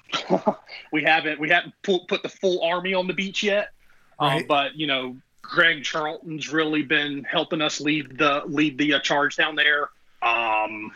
we 0.92 1.04
haven't 1.04 1.40
we 1.40 1.50
haven't 1.50 1.74
put, 1.84 2.08
put 2.08 2.24
the 2.24 2.30
full 2.30 2.64
army 2.64 2.94
on 2.94 3.08
the 3.08 3.14
beach 3.14 3.44
yet, 3.44 3.70
um, 4.20 4.30
Right. 4.30 4.48
but 4.48 4.76
you 4.76 4.88
know 4.88 5.16
Greg 5.42 5.84
Charlton's 5.84 6.52
really 6.52 6.84
been 6.84 7.24
helping 7.24 7.62
us 7.62 7.80
lead 7.82 8.18
the 8.18 8.44
lead 8.46 8.78
the 8.78 8.96
uh, 8.96 9.00
charge 9.00 9.36
down 9.36 9.56
there. 9.56 9.90
Um, 10.22 10.92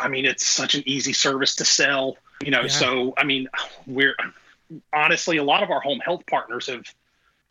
I 0.00 0.08
mean, 0.08 0.24
it's 0.24 0.46
such 0.46 0.74
an 0.74 0.82
easy 0.84 1.12
service 1.12 1.54
to 1.56 1.64
sell, 1.64 2.16
you 2.42 2.50
know. 2.50 2.62
Yeah. 2.62 2.68
So 2.68 3.14
I 3.16 3.24
mean, 3.24 3.48
we're 3.86 4.16
honestly 4.92 5.36
a 5.36 5.44
lot 5.44 5.62
of 5.62 5.70
our 5.70 5.80
home 5.80 6.00
health 6.00 6.24
partners 6.26 6.66
have 6.66 6.82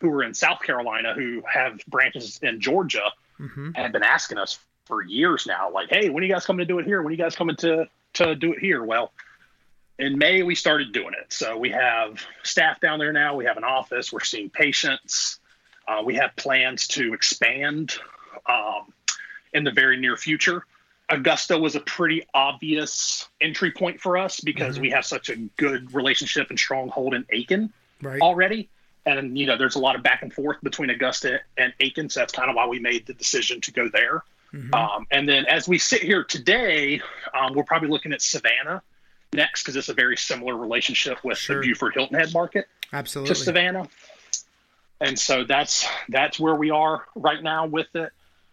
who 0.04 0.10
are 0.12 0.22
in 0.22 0.34
South 0.34 0.60
Carolina 0.60 1.14
who 1.14 1.42
have 1.50 1.80
branches 1.88 2.38
in 2.42 2.60
Georgia 2.60 3.10
hmm 3.38 3.70
have 3.74 3.90
been 3.90 4.04
asking 4.04 4.38
us 4.38 4.58
for 4.84 5.02
years 5.02 5.46
now, 5.46 5.70
like, 5.70 5.88
hey, 5.90 6.10
when 6.10 6.22
are 6.22 6.26
you 6.26 6.32
guys 6.32 6.44
coming 6.46 6.64
to 6.66 6.72
do 6.72 6.78
it 6.78 6.84
here? 6.84 7.02
When 7.02 7.08
are 7.08 7.16
you 7.16 7.22
guys 7.22 7.34
coming 7.34 7.56
to 7.56 7.88
to 8.14 8.34
do 8.36 8.52
it 8.52 8.58
here? 8.60 8.84
Well, 8.84 9.12
in 9.98 10.18
May 10.18 10.42
we 10.42 10.54
started 10.54 10.92
doing 10.92 11.14
it. 11.20 11.32
So 11.32 11.56
we 11.56 11.70
have 11.70 12.22
staff 12.42 12.80
down 12.80 12.98
there 12.98 13.12
now. 13.12 13.34
We 13.34 13.46
have 13.46 13.56
an 13.56 13.64
office. 13.64 14.12
We're 14.12 14.20
seeing 14.20 14.50
patients. 14.50 15.40
Uh, 15.88 16.02
we 16.04 16.14
have 16.16 16.36
plans 16.36 16.86
to 16.88 17.14
expand 17.14 17.96
um, 18.46 18.92
in 19.52 19.64
the 19.64 19.72
very 19.72 19.96
near 19.96 20.16
future. 20.16 20.64
Augusta 21.08 21.58
was 21.58 21.74
a 21.76 21.80
pretty 21.80 22.26
obvious 22.34 23.28
entry 23.40 23.70
point 23.72 24.00
for 24.00 24.16
us 24.16 24.40
because 24.40 24.78
Mhm. 24.78 24.82
we 24.82 24.90
have 24.90 25.04
such 25.04 25.28
a 25.28 25.36
good 25.56 25.92
relationship 25.94 26.50
and 26.50 26.58
stronghold 26.58 27.14
in 27.14 27.24
Aiken 27.30 27.72
Right. 28.02 28.20
already. 28.20 28.68
And 29.06 29.36
you 29.38 29.46
know, 29.46 29.56
there's 29.56 29.74
a 29.76 29.80
lot 29.80 29.96
of 29.96 30.02
back 30.02 30.22
and 30.22 30.32
forth 30.32 30.56
between 30.62 30.90
Augusta 30.90 31.40
and 31.58 31.72
Aiken, 31.80 32.08
so 32.08 32.20
that's 32.20 32.32
kind 32.32 32.48
of 32.48 32.56
why 32.56 32.66
we 32.66 32.78
made 32.78 33.06
the 33.06 33.14
decision 33.14 33.60
to 33.62 33.70
go 33.72 33.88
there. 33.88 34.22
Mhm. 34.54 34.74
Um, 34.74 35.06
and 35.10 35.28
then 35.28 35.44
as 35.46 35.68
we 35.68 35.78
sit 35.78 36.02
here 36.02 36.24
today, 36.24 37.00
um, 37.38 37.54
we're 37.54 37.64
probably 37.64 37.88
looking 37.88 38.12
at 38.12 38.22
Savannah 38.22 38.82
next 39.32 39.62
because 39.62 39.76
it's 39.76 39.88
a 39.88 39.94
very 39.94 40.16
similar 40.16 40.56
relationship 40.56 41.22
with 41.24 41.38
Sure. 41.38 41.60
the 41.60 41.66
Beaufort 41.66 41.94
Hilton 41.94 42.18
Head 42.18 42.32
market 42.32 42.68
Absolutely. 42.92 43.34
to. 43.34 43.40
Savannah. 43.40 43.88
And 45.00 45.18
so 45.18 45.44
that's 45.44 45.86
that's 46.08 46.38
where 46.38 46.54
we 46.54 46.70
are 46.70 47.04
right 47.14 47.42
now 47.42 47.66
with 47.66 47.94
it. 47.96 48.12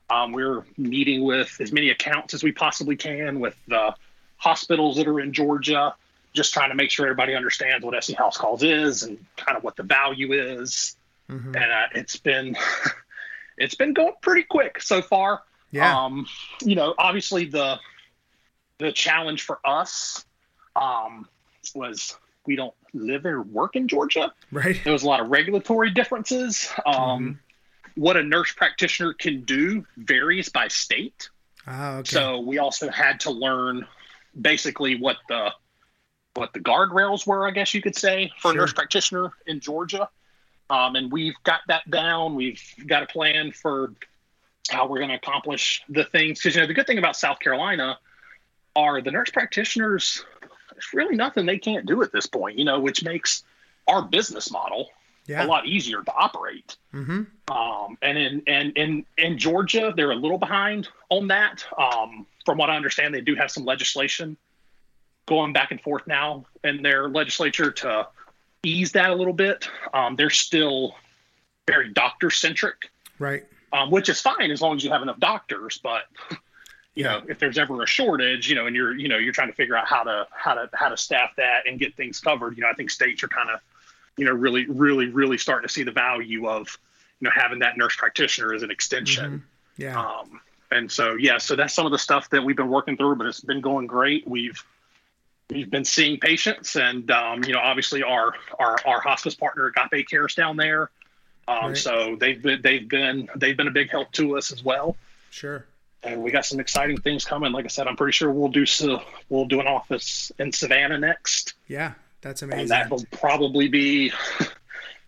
Um, 0.09 0.33
we're 0.33 0.65
meeting 0.77 1.23
with 1.23 1.55
as 1.61 1.71
many 1.71 1.89
accounts 1.91 2.33
as 2.33 2.43
we 2.43 2.51
possibly 2.51 2.97
can 2.97 3.39
with 3.39 3.55
the 3.67 3.95
hospitals 4.37 4.97
that 4.97 5.07
are 5.07 5.19
in 5.19 5.31
Georgia, 5.31 5.93
just 6.33 6.53
trying 6.53 6.69
to 6.69 6.75
make 6.75 6.89
sure 6.91 7.05
everybody 7.05 7.35
understands 7.35 7.85
what 7.85 8.01
SC 8.03 8.13
House 8.13 8.37
Calls 8.37 8.63
is 8.63 9.03
and 9.03 9.23
kind 9.37 9.57
of 9.57 9.63
what 9.63 9.75
the 9.75 9.83
value 9.83 10.31
is. 10.33 10.95
Mhm. 11.29 11.47
And 11.55 11.71
uh, 11.71 11.87
it's 11.95 12.17
been 12.17 12.55
it's 13.57 13.75
been 13.75 13.93
going 13.93 14.13
pretty 14.21 14.43
quick 14.43 14.81
so 14.81 15.01
far. 15.01 15.41
Yeah. 15.71 15.97
Um, 16.05 16.27
you 16.61 16.75
know, 16.75 16.93
obviously 16.97 17.45
the 17.45 17.79
the 18.77 18.91
challenge 18.91 19.43
for 19.43 19.59
us 19.65 20.25
um, 20.75 21.27
was 21.75 22.17
we 22.45 22.55
don't 22.55 22.73
live 22.93 23.25
or 23.25 23.41
work 23.41 23.75
in 23.75 23.87
Georgia. 23.87 24.33
right. 24.51 24.79
There 24.83 24.91
was 24.93 25.03
a 25.03 25.07
lot 25.07 25.19
of 25.21 25.29
regulatory 25.29 25.91
differences. 25.91 26.69
Um, 26.85 27.39
What 27.95 28.15
a 28.17 28.23
nurse 28.23 28.53
practitioner 28.53 29.13
can 29.13 29.41
do 29.41 29.85
varies 29.97 30.47
by 30.49 30.69
state. 30.69 31.29
Ah, 31.67 31.97
okay. 31.97 32.09
So 32.09 32.39
we 32.39 32.57
also 32.57 32.89
had 32.89 33.19
to 33.21 33.31
learn 33.31 33.85
basically 34.39 34.95
what 34.95 35.17
the 35.27 35.51
what 36.35 36.53
the 36.53 36.59
guardrails 36.59 37.27
were, 37.27 37.47
I 37.47 37.51
guess 37.51 37.73
you 37.73 37.81
could 37.81 37.95
say, 37.95 38.31
for 38.39 38.49
Sure. 38.49 38.51
a 38.51 38.55
nurse 38.55 38.73
practitioner 38.73 39.31
in 39.45 39.59
Georgia. 39.59 40.09
Um, 40.69 40.95
and 40.95 41.11
we've 41.11 41.35
got 41.43 41.61
that 41.67 41.89
down. 41.89 42.35
We've 42.35 42.61
got 42.87 43.03
a 43.03 43.05
plan 43.07 43.51
for 43.51 43.93
how 44.69 44.87
we're 44.87 44.99
going 44.99 45.09
to 45.09 45.15
accomplish 45.15 45.83
the 45.89 46.05
things. 46.05 46.39
Because 46.39 46.55
you 46.55 46.61
know 46.61 46.67
the 46.67 46.73
good 46.73 46.87
thing 46.87 46.97
about 46.97 47.17
South 47.17 47.39
Carolina 47.39 47.99
are 48.75 49.01
the 49.01 49.11
nurse 49.11 49.29
practitioners. 49.29 50.23
There's 50.71 50.93
really 50.93 51.15
nothing 51.15 51.45
they 51.45 51.57
can't 51.57 51.85
do 51.85 52.01
at 52.03 52.13
this 52.13 52.25
point, 52.25 52.57
you 52.57 52.63
know, 52.63 52.79
which 52.79 53.03
makes 53.03 53.43
our 53.87 54.01
business 54.01 54.49
model 54.49 54.89
yeah. 55.25 55.43
a 55.43 55.47
lot 55.47 55.67
easier 55.67 56.01
to 56.03 56.13
operate. 56.13 56.77
hmm 56.91 57.23
Um, 57.49 57.97
and 58.01 58.17
in 58.17 58.43
and 58.47 58.71
in 58.77 59.05
in 59.17 59.37
Georgia, 59.37 59.91
they're 59.93 60.11
a 60.11 60.15
little 60.15 60.37
behind 60.37 60.87
on 61.09 61.27
that. 61.27 61.65
Um, 61.77 62.25
from 62.45 62.57
what 62.57 62.69
I 62.69 62.77
understand, 62.77 63.13
they 63.13 63.21
do 63.21 63.35
have 63.35 63.51
some 63.51 63.65
legislation 63.65 64.37
going 65.25 65.53
back 65.53 65.71
and 65.71 65.79
forth 65.81 66.05
now 66.07 66.45
in 66.63 66.81
their 66.81 67.09
legislature 67.09 67.71
to 67.71 68.07
ease 68.63 68.91
that 68.93 69.09
a 69.11 69.15
little 69.15 69.33
bit. 69.33 69.69
Um, 69.93 70.15
they're 70.15 70.29
still 70.29 70.95
very 71.67 71.89
doctor 71.89 72.29
centric, 72.29 72.89
Right. 73.19 73.45
um, 73.73 73.91
which 73.91 74.09
is 74.09 74.19
fine 74.21 74.51
as 74.51 74.61
long 74.61 74.75
as 74.77 74.83
you 74.83 74.91
have 74.91 75.01
enough 75.01 75.19
doctors. 75.19 75.79
But 75.81 76.03
you 76.31 76.37
Yeah. 77.05 77.19
know, 77.19 77.23
if 77.29 77.39
there's 77.39 77.57
ever 77.57 77.81
a 77.81 77.87
shortage, 77.87 78.49
you 78.49 78.55
know, 78.55 78.65
and 78.67 78.75
you're 78.75 78.93
you 78.95 79.07
know 79.07 79.17
you're 79.17 79.33
trying 79.33 79.47
to 79.49 79.53
figure 79.55 79.75
out 79.75 79.87
how 79.87 80.03
to 80.03 80.27
how 80.31 80.53
to 80.55 80.69
how 80.73 80.89
to 80.89 80.97
staff 80.97 81.31
that 81.37 81.67
and 81.67 81.79
get 81.79 81.95
things 81.95 82.19
covered. 82.19 82.57
You 82.57 82.63
know, 82.63 82.69
I 82.69 82.73
think 82.73 82.89
states 82.89 83.23
are 83.23 83.27
kind 83.27 83.49
of 83.49 83.59
you 84.17 84.25
know 84.25 84.33
really 84.33 84.65
really 84.67 85.07
really 85.07 85.37
starting 85.37 85.67
to 85.67 85.73
see 85.73 85.83
the 85.83 85.91
value 85.91 86.47
of 86.47 86.77
you 87.19 87.25
know 87.25 87.31
having 87.33 87.59
that 87.59 87.77
nurse 87.77 87.95
practitioner 87.95 88.53
as 88.53 88.63
an 88.63 88.71
extension. 88.71 89.39
Mhm. 89.39 89.43
Yeah. 89.77 89.99
Um, 89.99 90.41
and 90.71 90.91
so 90.91 91.15
yeah, 91.15 91.37
so 91.37 91.55
that's 91.55 91.73
some 91.73 91.85
of 91.85 91.91
the 91.91 91.97
stuff 91.99 92.29
that 92.31 92.43
we've 92.43 92.55
been 92.57 92.69
working 92.69 92.97
through, 92.97 93.15
but 93.15 93.27
it's 93.27 93.41
been 93.41 93.61
going 93.61 93.87
great. 93.87 94.27
We've 94.27 94.61
we've 95.51 95.69
been 95.69 95.85
seeing 95.85 96.19
patients, 96.19 96.75
and 96.75 97.09
um, 97.11 97.43
you 97.43 97.53
know, 97.53 97.59
obviously 97.59 98.03
our 98.03 98.33
our 98.59 98.77
our 98.85 99.01
hospice 99.01 99.35
partner 99.35 99.67
Agape 99.75 100.07
Cares 100.09 100.35
down 100.35 100.57
there. 100.57 100.89
Um, 101.47 101.69
Right. 101.69 101.77
So 101.77 102.15
they've 102.19 102.41
been 102.41 102.61
they've 102.61 102.87
been 102.87 103.27
they've 103.35 103.57
been 103.57 103.67
a 103.67 103.71
big 103.71 103.89
help 103.89 104.11
to 104.13 104.37
us 104.37 104.51
as 104.51 104.63
well. 104.63 104.95
Sure. 105.31 105.65
And 106.03 106.23
we 106.23 106.31
got 106.31 106.45
some 106.45 106.59
exciting 106.59 106.97
things 106.99 107.25
coming. 107.25 107.51
Like 107.51 107.65
I 107.65 107.67
said, 107.67 107.87
I'm 107.87 107.95
pretty 107.95 108.13
sure 108.13 108.31
we'll 108.31 108.49
do 108.49 108.65
so. 108.65 109.01
We'll 109.29 109.45
do 109.45 109.59
an 109.59 109.67
office 109.67 110.31
in 110.39 110.51
Savannah 110.51 110.97
next, 110.97 111.53
Yeah. 111.67 111.93
That's 112.21 112.41
and 112.43 112.51
amazing. 112.53 112.69
that 112.69 112.89
will 112.89 113.03
probably 113.11 113.67
be 113.67 114.11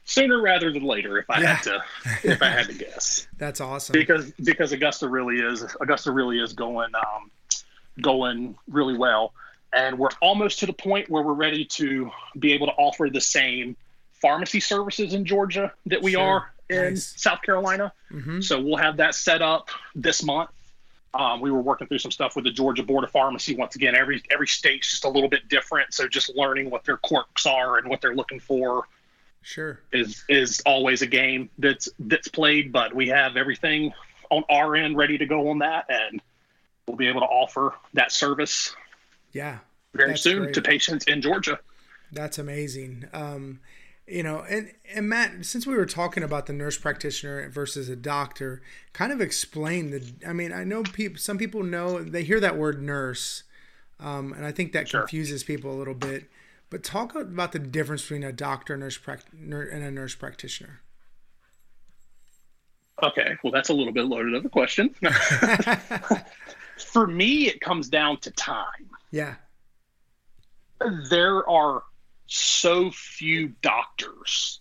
sooner 0.06 0.42
rather 0.42 0.72
than 0.72 0.84
later 0.84 1.18
if 1.18 1.30
I 1.30 1.42
Yeah. 1.42 1.54
had 1.56 1.64
to 1.64 1.84
if 2.24 2.42
I 2.42 2.50
had 2.50 2.68
to 2.68 2.74
guess 2.74 3.28
That's 3.38 3.62
awesome. 3.62 3.94
because 3.94 4.32
because 4.44 4.72
Augusta 4.72 5.08
really 5.08 5.38
is 5.38 5.64
Augusta 5.82 6.12
really 6.12 6.40
is 6.40 6.54
going 6.54 6.92
um, 6.96 7.32
going 8.02 8.56
really 8.68 8.98
well, 8.98 9.34
and 9.74 9.98
we're 9.98 10.10
almost 10.22 10.60
to 10.60 10.66
the 10.66 10.74
point 10.74 11.10
where 11.10 11.24
we're 11.24 11.34
ready 11.34 11.66
to 11.66 12.12
be 12.40 12.54
able 12.54 12.68
to 12.68 12.74
offer 12.74 13.10
the 13.10 13.22
same 13.22 13.76
pharmacy 14.14 14.60
services 14.60 15.14
in 15.14 15.26
Georgia 15.26 15.72
that 15.88 16.02
we 16.02 16.12
Sure. 16.14 16.22
are 16.22 16.54
in 16.70 16.94
Nice. 16.94 17.14
South 17.22 17.42
Carolina. 17.42 17.92
hmm 18.10 18.40
So 18.42 18.62
we'll 18.62 18.78
have 18.78 18.98
that 18.98 19.16
set 19.16 19.42
up 19.42 19.70
this 19.96 20.24
month. 20.24 20.50
Um, 21.16 21.42
we 21.42 21.52
were 21.52 21.62
working 21.62 21.88
through 21.88 22.00
some 22.00 22.10
stuff 22.12 22.36
with 22.36 22.46
the 22.46 22.52
Georgia 22.52 22.82
Board 22.82 23.04
of 23.04 23.12
Pharmacy. 23.12 23.56
Once 23.56 23.76
again, 23.76 23.96
every 23.96 24.24
every 24.32 24.48
state's 24.48 24.90
just 24.90 25.04
a 25.06 25.10
little 25.10 25.30
bit 25.30 25.48
different, 25.48 25.94
so 25.94 26.08
just 26.08 26.36
learning 26.36 26.72
what 26.72 26.84
their 26.86 26.98
quirks 26.98 27.46
are 27.46 27.78
and 27.78 27.88
what 27.88 28.02
they're 28.02 28.16
looking 28.16 28.40
for 28.40 28.88
Sure. 29.44 29.80
is 29.92 30.24
is 30.28 30.62
always 30.66 31.04
a 31.04 31.06
game 31.08 31.52
that's 31.60 31.88
that's 32.00 32.30
played. 32.30 32.72
But 32.72 32.96
we 32.96 33.10
have 33.10 33.38
everything 33.38 33.94
on 34.32 34.44
our 34.50 34.76
end 34.76 34.98
ready 34.98 35.20
to 35.20 35.26
go 35.28 35.50
on 35.50 35.60
that, 35.60 35.86
and 35.90 36.20
we'll 36.88 36.98
be 36.98 37.08
able 37.08 37.22
to 37.22 37.28
offer 37.28 37.76
that 37.94 38.12
service 38.12 38.76
Yeah. 39.34 39.60
very 39.94 40.18
soon 40.18 40.44
great. 40.44 40.54
to 40.56 40.62
patients 40.62 41.06
in 41.06 41.22
Georgia. 41.22 41.60
That's 42.12 42.38
amazing. 42.38 43.06
Um, 43.14 43.60
you 44.08 44.22
know, 44.24 44.40
and, 44.50 44.72
and 44.94 45.08
Matt, 45.10 45.46
since 45.46 45.66
we 45.66 45.76
were 45.76 45.86
talking 45.86 46.24
about 46.24 46.46
the 46.46 46.54
nurse 46.54 46.78
practitioner 46.78 47.50
versus 47.50 47.90
a 47.90 47.96
doctor, 47.96 48.62
kind 48.94 49.12
of 49.12 49.22
explain 49.22 49.92
the. 49.92 50.14
I 50.28 50.34
mean, 50.34 50.52
I 50.52 50.64
know 50.64 50.84
people. 50.84 51.18
Some 51.18 51.38
people 51.38 51.64
know 51.64 52.04
they 52.04 52.24
hear 52.24 52.40
that 52.40 52.58
word 52.58 52.82
nurse, 52.82 53.44
um, 54.00 54.34
and 54.34 54.46
I 54.46 54.52
think 54.52 54.74
that 54.74 54.90
Sure. 54.90 55.02
confuses 55.02 55.44
people 55.44 55.72
a 55.72 55.78
little 55.78 55.94
bit. 55.94 56.26
But 56.70 56.84
talk 56.84 57.16
about 57.16 57.52
the 57.54 57.60
difference 57.60 58.02
between 58.02 58.24
a 58.24 58.32
doctor, 58.34 58.76
nurse, 58.76 59.00
and 59.08 59.54
a 59.84 59.92
nurse 59.92 60.16
practitioner. 60.16 60.82
Okay, 63.02 63.36
well, 63.44 63.52
that's 63.52 63.70
a 63.70 63.74
little 63.74 63.94
bit 63.94 64.06
loaded 64.06 64.34
of 64.36 64.46
a 64.46 64.50
question. 64.50 64.94
For 66.78 67.08
me, 67.08 67.48
it 67.48 67.60
comes 67.62 67.90
down 67.90 68.18
to 68.18 68.32
time. 68.32 68.90
Yeah. 69.14 69.36
There 71.10 71.48
are 71.50 71.84
so 72.28 72.92
few 72.92 73.50
doctors, 73.62 74.60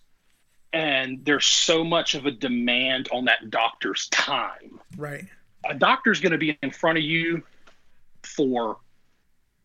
and 0.71 1.25
there's 1.25 1.45
so 1.45 1.83
much 1.83 2.13
of 2.15 2.25
a 2.25 2.31
demand 2.31 3.09
on 3.11 3.25
that 3.25 3.49
doctor's 3.49 4.07
time. 4.09 4.79
Right. 4.95 5.25
A 5.69 5.73
doctor's 5.73 6.21
going 6.21 6.31
to 6.33 6.37
be 6.37 6.57
in 6.61 6.71
front 6.71 6.97
of 6.97 7.03
you 7.03 7.43
for, 8.21 8.77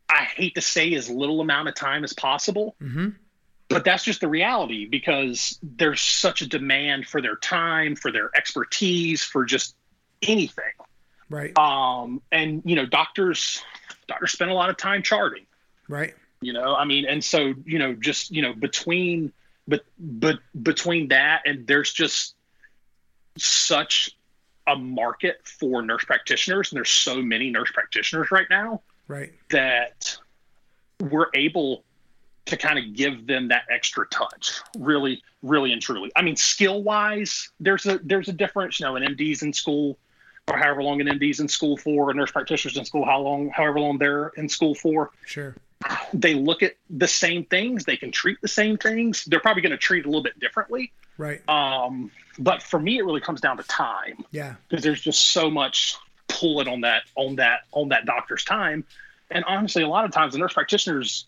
I 0.09 0.25
hate 0.25 0.55
to 0.57 0.61
say, 0.61 0.95
as 0.95 1.09
little 1.11 1.41
amount 1.41 1.69
of 1.69 1.75
time 1.75 2.03
as 2.03 2.13
possible. 2.13 2.75
Mm-hmm. 2.83 3.11
but 3.69 3.85
that's 3.85 4.03
just 4.05 4.23
the 4.23 4.29
reality 4.29 4.87
because 4.87 5.59
there's 5.63 6.01
such 6.01 6.41
a 6.41 6.47
demand 6.47 7.07
for 7.07 7.21
their 7.21 7.37
time 7.37 7.95
for 7.95 8.11
their 8.11 8.31
expertise 8.35 9.23
for 9.23 9.45
just 9.45 9.77
anything 10.23 10.65
Right. 11.29 11.57
um 11.59 12.23
and 12.33 12.63
you 12.65 12.75
know 12.77 12.87
doctors 12.87 13.63
doctors 14.09 14.33
spend 14.33 14.51
a 14.51 14.55
lot 14.55 14.71
of 14.71 14.77
time 14.77 15.03
charting 15.03 15.47
Right. 15.89 16.15
you 16.41 16.53
know 16.53 16.75
i 16.75 16.85
mean 16.85 17.05
and 17.07 17.23
so 17.23 17.55
you 17.65 17.79
know 17.79 17.95
just 17.95 18.31
you 18.31 18.43
know 18.43 18.53
between 18.53 19.33
but 19.69 19.85
but 19.99 20.39
between 20.63 21.09
that 21.09 21.43
and 21.47 21.67
there's 21.67 21.93
just 21.93 22.35
such 23.37 24.11
a 24.67 24.77
market 24.77 25.41
for 25.45 25.81
nurse 25.83 26.05
practitioners 26.05 26.73
and 26.73 26.77
there's 26.77 26.91
so 26.91 27.23
many 27.23 27.51
nurse 27.51 27.71
practitioners 27.73 28.31
right 28.31 28.47
now 28.51 28.83
Right. 29.07 29.33
that 29.51 30.19
we're 31.01 31.29
able 31.35 31.85
to 32.47 32.57
kind 32.59 32.79
of 32.79 32.95
give 32.95 33.27
them 33.27 33.49
that 33.49 33.63
extra 33.71 34.07
touch 34.09 34.61
really 34.79 35.23
really 35.43 35.73
and 35.73 35.81
truly 35.81 36.11
i 36.17 36.23
mean 36.23 36.37
skill 36.37 36.83
wise 36.83 37.51
there's 37.61 37.87
a 37.87 37.99
there's 38.05 38.29
a 38.29 38.33
difference 38.33 38.81
you 38.81 38.87
know 38.87 38.97
an 38.97 39.03
md's 39.05 39.43
in 39.43 39.53
school 39.53 39.99
or 40.49 40.57
however 40.57 40.83
long 40.83 41.01
an 41.01 41.07
md's 41.07 41.41
in 41.41 41.49
school 41.49 41.77
for 41.77 42.11
a 42.11 42.15
nurse 42.15 42.31
practitioner's 42.31 42.77
in 42.77 42.85
school 42.85 43.05
how 43.05 43.21
long 43.21 43.49
however 43.51 43.81
long 43.81 43.99
they're 43.99 44.29
in 44.37 44.49
school 44.49 44.75
for 44.75 45.11
Sure. 45.27 45.55
they 46.13 46.35
look 46.35 46.63
at 46.63 46.75
the 46.91 47.09
same 47.09 47.45
things 47.45 47.85
they 47.85 47.97
can 47.97 48.11
treat 48.11 48.41
the 48.41 48.49
same 48.49 48.77
things 48.77 49.25
they're 49.27 49.41
probably 49.41 49.63
going 49.63 49.71
to 49.73 49.77
treat 49.79 50.05
a 50.05 50.09
little 50.09 50.23
bit 50.23 50.39
differently 50.41 50.93
Right. 51.17 51.47
um, 51.49 52.11
but 52.39 52.63
for 52.63 52.79
me 52.79 52.99
it 52.99 53.05
really 53.05 53.21
comes 53.21 53.41
down 53.41 53.57
to 53.57 53.63
time 53.65 54.25
Yeah. 54.31 54.55
because 54.69 54.85
there's 54.85 55.01
just 55.01 55.33
so 55.33 55.51
much 55.51 55.97
pulling 56.29 56.69
on 56.69 56.83
that 56.83 57.03
on 57.17 57.37
that 57.37 57.61
on 57.73 57.89
that 57.89 58.05
doctor's 58.07 58.45
time 58.45 58.85
and 59.31 59.45
honestly 59.47 59.83
a 59.83 59.89
lot 59.89 60.05
of 60.05 60.11
times 60.13 60.33
the 60.35 60.39
nurse 60.39 60.53
practitioners 60.55 61.27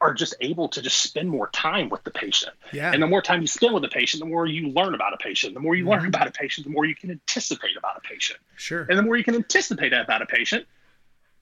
are 0.00 0.14
just 0.14 0.34
able 0.40 0.68
to 0.68 0.80
just 0.80 1.00
spend 1.00 1.28
more 1.28 1.48
time 1.50 1.88
with 1.88 2.02
the 2.04 2.10
patient 2.10 2.52
Yeah. 2.72 2.92
and 2.92 3.02
the 3.02 3.06
more 3.06 3.20
time 3.22 3.40
you 3.40 3.46
spend 3.46 3.74
with 3.74 3.82
the 3.82 3.88
patient 3.88 4.20
the 4.20 4.26
more 4.28 4.46
you 4.46 4.68
learn 4.68 4.94
about 4.94 5.12
a 5.12 5.16
patient 5.18 5.54
the 5.54 5.60
more 5.60 5.74
you 5.74 5.84
Mhm. 5.84 5.90
learn 5.90 6.06
about 6.06 6.26
a 6.26 6.30
patient 6.30 6.66
the 6.66 6.72
more 6.72 6.84
you 6.86 6.94
can 6.94 7.10
anticipate 7.10 7.76
about 7.76 7.96
a 7.96 8.00
patient 8.00 8.38
Sure. 8.56 8.86
and 8.88 8.98
the 8.98 9.02
more 9.02 9.16
you 9.16 9.24
can 9.24 9.34
anticipate 9.34 9.92
about 9.92 10.22
a 10.22 10.26
patient 10.26 10.66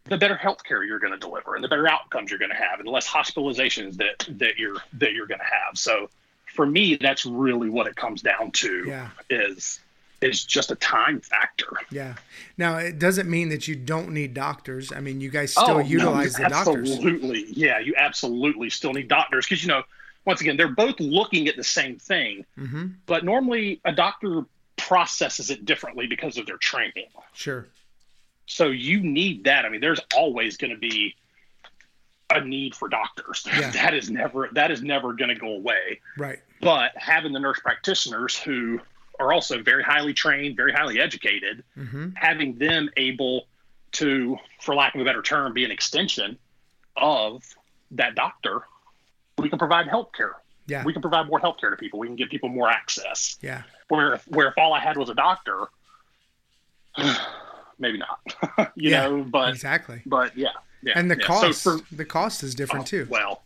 the 0.05 0.17
better 0.19 0.37
health 0.37 0.65
care 0.65 0.83
you're 0.85 0.99
going 0.99 1.13
to 1.13 1.19
deliver 1.19 1.55
and 1.55 1.63
the 1.63 1.69
better 1.69 1.89
outcomes 1.89 2.31
you're 2.31 2.39
going 2.39 2.51
to 2.51 2.57
have 2.57 2.79
and 2.79 2.87
the 2.87 2.91
less 2.91 3.07
hospitalizations 3.09 3.97
that 3.97 4.27
that 4.39 4.59
you're 4.59 4.77
that 4.95 5.13
you're 5.13 5.27
going 5.27 5.41
to 5.41 5.45
have 5.45 5.77
so 5.79 6.09
for 6.47 6.67
me 6.67 6.97
that's 6.97 7.25
really 7.27 7.69
what 7.69 7.87
it 7.87 7.95
comes 7.95 8.23
down 8.23 8.51
to 8.51 8.85
Yeah. 8.87 9.09
is 9.31 9.81
is 10.21 10.45
just 10.45 10.71
a 10.71 10.75
time 10.77 11.21
factor 11.21 11.69
Yeah. 11.91 12.15
Now 12.57 12.79
it 12.79 12.99
doesn't 12.99 13.29
mean 13.31 13.49
that 13.51 13.69
you 13.69 13.77
don't 13.77 14.11
need 14.11 14.35
doctors. 14.35 14.93
I 14.93 15.01
mean, 15.01 15.21
you 15.21 15.31
guys 15.31 15.53
still 15.53 15.79
no, 15.79 15.81
utilize 15.81 16.35
the 16.35 16.49
doctors. 16.49 16.91
absolutely 16.91 17.45
yeah 17.53 17.79
you 17.79 17.95
absolutely 17.97 18.69
still 18.71 18.93
need 18.93 19.09
doctors 19.09 19.47
because 19.47 19.63
you 19.63 19.69
know 19.69 19.83
once 20.25 20.41
again 20.41 20.57
they're 20.57 20.69
both 20.69 20.99
looking 21.01 21.47
at 21.49 21.57
the 21.57 21.65
same 21.65 21.99
thing 21.99 22.45
Mm-hmm. 22.59 22.87
but 23.07 23.25
normally 23.25 23.81
a 23.85 23.93
doctor 23.93 24.43
processes 24.77 25.51
it 25.51 25.65
differently 25.65 26.07
because 26.07 26.37
of 26.39 26.47
their 26.47 26.57
training 26.59 27.07
Sure. 27.35 27.67
So 28.47 28.69
you 28.69 29.01
need 29.01 29.45
that. 29.45 29.67
I 29.67 29.69
mean, 29.69 29.83
there's 29.83 30.01
always 30.17 30.57
going 30.57 30.71
to 30.73 30.79
be 30.79 31.15
a 32.31 32.41
need 32.43 32.75
for 32.75 32.89
doctors. 32.89 33.47
Yeah. 33.59 33.71
that 33.73 33.95
is 33.95 34.11
never 34.11 34.49
that 34.53 34.71
is 34.71 34.83
never 34.83 35.13
going 35.13 35.29
to 35.29 35.35
go 35.35 35.49
away. 35.55 36.01
Right. 36.17 36.39
But 36.61 36.93
having 36.97 37.33
the 37.33 37.41
nurse 37.41 37.61
practitioners 37.61 38.37
who 38.39 38.81
are 39.19 39.33
also 39.33 39.63
very 39.63 39.83
highly 39.83 40.15
trained, 40.15 40.57
very 40.57 40.73
highly 40.73 41.01
educated, 41.01 41.65
Mm-hmm. 41.77 42.11
having 42.15 42.55
them 42.59 42.89
able 42.97 43.47
to, 43.93 44.37
for 44.61 44.75
lack 44.75 44.95
of 44.95 45.01
a 45.01 45.05
better 45.05 45.23
term, 45.23 45.53
be 45.55 45.65
an 45.65 45.71
extension 45.71 46.39
of 46.97 47.43
that 47.93 48.15
doctor, 48.15 48.61
we 49.39 49.49
can 49.49 49.59
provide 49.59 49.89
health 49.89 50.11
care. 50.17 50.33
Yeah. 50.67 50.85
We 50.85 50.93
can 50.93 51.01
provide 51.01 51.27
more 51.29 51.39
health 51.39 51.57
care 51.61 51.71
to 51.71 51.77
people. 51.77 51.99
We 51.99 52.07
can 52.09 52.17
give 52.17 52.29
people 52.29 52.49
more 52.51 52.69
access. 52.69 53.39
Yeah. 53.41 53.63
Where 53.89 54.15
if, 54.15 54.29
where 54.29 54.49
if 54.49 54.55
all 54.59 54.73
I 54.75 54.81
had 54.81 54.97
was 54.99 55.09
a 55.09 55.15
doctor, 55.15 55.67
maybe 57.79 57.99
not. 57.99 58.73
you 58.77 58.91
Yeah, 58.91 59.09
know, 59.09 59.25
but 59.25 59.51
exactly. 59.51 60.03
but 60.07 60.37
yeah, 60.37 60.49
yeah. 60.83 60.93
And 60.97 61.11
the 61.11 61.17
yeah. 61.19 61.25
cost, 61.27 61.63
So 61.63 61.79
for, 61.79 61.95
the 61.95 62.05
cost 62.05 62.43
is 62.43 62.55
different 62.55 62.87
too. 62.87 63.07
well, 63.09 63.43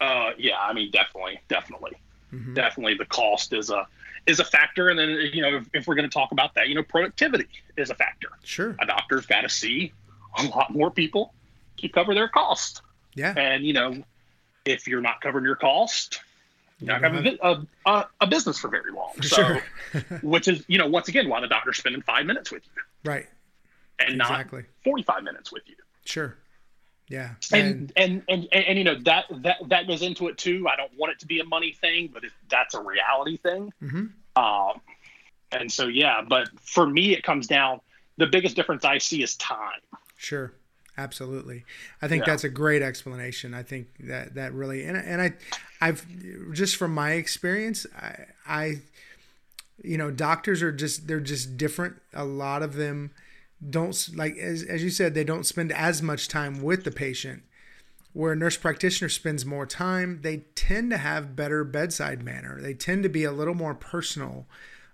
uh, 0.00 0.30
yeah, 0.36 0.58
I 0.60 0.72
mean, 0.74 0.90
definitely, 0.90 1.40
definitely, 1.48 1.92
Mhm. 2.34 2.54
definitely, 2.54 2.94
the 2.94 3.06
cost 3.06 3.52
is 3.54 3.70
a 3.70 3.86
is 4.26 4.40
a 4.40 4.44
factor, 4.44 4.88
and 4.88 4.98
then 4.98 5.08
you 5.32 5.42
know, 5.42 5.56
if, 5.56 5.68
if 5.72 5.86
we're 5.86 5.94
going 5.94 6.08
to 6.08 6.12
talk 6.12 6.32
about 6.32 6.54
that, 6.54 6.68
you 6.68 6.74
know, 6.74 6.82
productivity 6.82 7.46
is 7.76 7.90
a 7.90 7.94
factor. 7.94 8.28
Sure. 8.44 8.74
A 8.80 8.86
doctor's 8.86 9.26
got 9.26 9.42
to 9.42 9.48
see 9.48 9.92
a 10.38 10.42
lot 10.44 10.72
more 10.72 10.90
people 10.90 11.32
to 11.78 11.88
cover 11.88 12.14
their 12.14 12.28
cost, 12.28 12.82
Yeah. 13.14 13.34
and 13.36 13.64
you 13.64 13.72
know, 13.72 14.02
if 14.64 14.86
you're 14.88 15.00
not 15.00 15.20
covering 15.20 15.44
your 15.44 15.56
cost, 15.56 16.20
you're 16.80 16.88
not 16.98 17.02
You 17.12 17.22
going 17.22 17.24
to 17.24 17.38
have 17.42 17.66
a, 17.84 17.90
a, 17.90 18.06
a 18.22 18.26
business 18.26 18.58
for 18.58 18.68
very 18.68 18.90
long. 18.92 19.12
For 19.16 19.22
so, 19.22 19.36
sure. 19.92 20.18
which 20.22 20.48
is, 20.48 20.64
you 20.68 20.76
know, 20.78 20.86
once 20.88 21.08
again, 21.08 21.28
why 21.28 21.40
the 21.40 21.46
doctor's 21.48 21.78
spending 21.78 22.02
five 22.02 22.26
minutes 22.26 22.50
with 22.50 22.62
you 22.74 22.82
right. 23.10 23.26
and 23.98 24.20
Exactly. 24.20 24.60
not 24.60 24.66
45 24.84 25.22
minutes 25.22 25.52
with 25.52 25.62
you. 25.66 25.76
Sure. 26.04 26.36
Yeah. 27.08 27.30
And, 27.52 27.92
and, 27.96 28.22
and, 28.28 28.48
and, 28.52 28.64
and, 28.66 28.78
you 28.78 28.84
know, 28.84 28.96
that, 29.04 29.26
that, 29.42 29.56
that 29.68 29.86
goes 29.86 30.02
into 30.02 30.28
it 30.28 30.38
too. 30.38 30.66
I 30.68 30.76
don't 30.76 30.90
want 30.96 31.12
it 31.12 31.20
to 31.20 31.26
be 31.26 31.40
a 31.40 31.44
money 31.44 31.72
thing, 31.72 32.10
but 32.12 32.24
it, 32.24 32.32
that's 32.50 32.74
a 32.74 32.82
reality 32.82 33.36
thing. 33.36 33.72
Mhm. 33.82 34.10
Um, 34.34 34.80
and 35.52 35.70
so, 35.70 35.86
yeah, 35.86 36.22
but 36.28 36.48
for 36.60 36.86
me, 36.86 37.14
it 37.14 37.22
comes 37.22 37.46
down, 37.46 37.80
the 38.16 38.26
biggest 38.26 38.56
difference 38.56 38.84
I 38.84 38.98
see 38.98 39.22
is 39.22 39.36
time. 39.36 39.80
Sure. 40.16 40.52
Absolutely. 40.98 41.64
I 42.00 42.08
think 42.08 42.26
Yeah. 42.26 42.32
that's 42.32 42.44
a 42.44 42.48
great 42.48 42.82
explanation. 42.82 43.52
I 43.52 43.62
think 43.62 43.88
that 44.00 44.34
that 44.34 44.54
really 44.54 44.82
and 44.84 44.96
and 44.96 45.20
I 45.20 45.34
I've 45.78 46.06
just 46.52 46.76
from 46.76 46.94
my 46.94 47.12
experience, 47.12 47.86
I, 47.94 48.24
I 48.46 48.74
you 49.84 49.98
know, 49.98 50.10
doctors 50.10 50.62
are 50.62 50.72
just 50.72 51.06
they're 51.06 51.20
just 51.20 51.58
different. 51.58 51.96
A 52.14 52.24
lot 52.24 52.62
of 52.62 52.76
them 52.76 53.10
don't 53.68 54.08
like 54.14 54.36
as 54.36 54.62
as 54.62 54.82
you 54.82 54.90
said, 54.90 55.14
they 55.14 55.24
don't 55.24 55.44
spend 55.46 55.72
as 55.72 56.02
much 56.02 56.28
time 56.28 56.62
with 56.62 56.84
the 56.84 56.90
patient. 56.90 57.42
Where 58.12 58.32
a 58.32 58.36
nurse 58.36 58.56
practitioner 58.56 59.10
spends 59.10 59.44
more 59.44 59.66
time, 59.66 60.20
they 60.22 60.38
tend 60.54 60.90
to 60.90 60.96
have 60.96 61.36
better 61.36 61.64
bedside 61.64 62.22
manner. 62.22 62.58
They 62.62 62.72
tend 62.72 63.02
to 63.02 63.10
be 63.10 63.24
a 63.24 63.32
little 63.32 63.54
more 63.54 63.74
personal. 63.74 64.46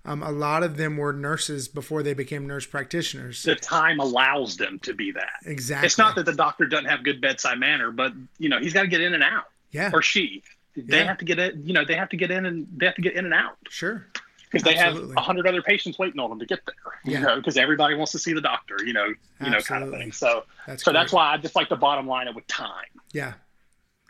Um, 0.04 0.24
a 0.24 0.32
lot 0.32 0.64
of 0.64 0.76
them 0.76 0.96
were 0.96 1.12
nurses 1.12 1.68
before 1.68 2.02
they 2.02 2.14
became 2.14 2.48
nurse 2.48 2.66
practitioners. 2.66 3.44
The 3.44 3.54
time 3.54 4.00
allows 4.00 4.56
them 4.56 4.80
to 4.80 4.92
be 4.92 5.12
that. 5.12 5.30
Exactly. 5.44 5.86
It's 5.86 5.98
not 5.98 6.16
that 6.16 6.26
the 6.26 6.32
doctor 6.32 6.66
doesn't 6.66 6.86
have 6.86 7.04
good 7.04 7.20
bedside 7.20 7.60
manner, 7.60 7.92
but 7.92 8.12
you 8.38 8.48
know, 8.48 8.58
he's 8.58 8.72
got 8.72 8.82
to 8.82 8.88
get 8.88 9.00
in 9.00 9.14
and 9.14 9.22
out 9.22 9.44
yeah, 9.70 9.90
or 9.92 10.02
she, 10.02 10.42
they 10.76 10.98
Yeah. 10.98 11.04
have 11.04 11.18
to 11.18 11.24
get 11.24 11.38
in, 11.38 11.64
you 11.64 11.72
know, 11.74 11.84
they 11.84 11.94
have 11.94 12.08
to 12.08 12.16
get 12.16 12.32
in 12.32 12.44
and 12.46 12.66
they 12.76 12.86
have 12.86 12.96
to 12.96 13.02
get 13.02 13.14
in 13.14 13.24
and 13.24 13.32
out. 13.34 13.56
sure. 13.70 14.08
Because 14.52 14.62
they 14.64 14.74
have 14.76 14.96
a 15.16 15.20
hundred 15.20 15.46
other 15.46 15.62
patients 15.62 15.98
waiting 15.98 16.20
on 16.20 16.30
them 16.30 16.38
to 16.38 16.46
get 16.46 16.60
there. 16.66 16.74
You 17.14 17.18
know, 17.20 17.36
because 17.36 17.56
everybody 17.56 17.94
wants 17.94 18.12
to 18.12 18.18
see 18.18 18.32
the 18.34 18.40
doctor. 18.42 18.76
You 18.84 18.92
know, 18.92 19.06
you 19.42 19.50
know, 19.50 19.60
kind 19.60 19.82
of 19.82 19.90
thing. 19.90 20.12
So, 20.12 20.44
That's 20.66 20.84
so 20.84 20.92
great. 20.92 21.00
that's 21.00 21.12
why 21.12 21.32
I 21.32 21.36
just 21.38 21.56
like 21.56 21.68
the 21.68 21.76
bottom 21.76 22.06
line 22.06 22.28
it 22.28 22.34
with 22.34 22.46
time. 22.46 22.86
Yeah. 23.12 23.34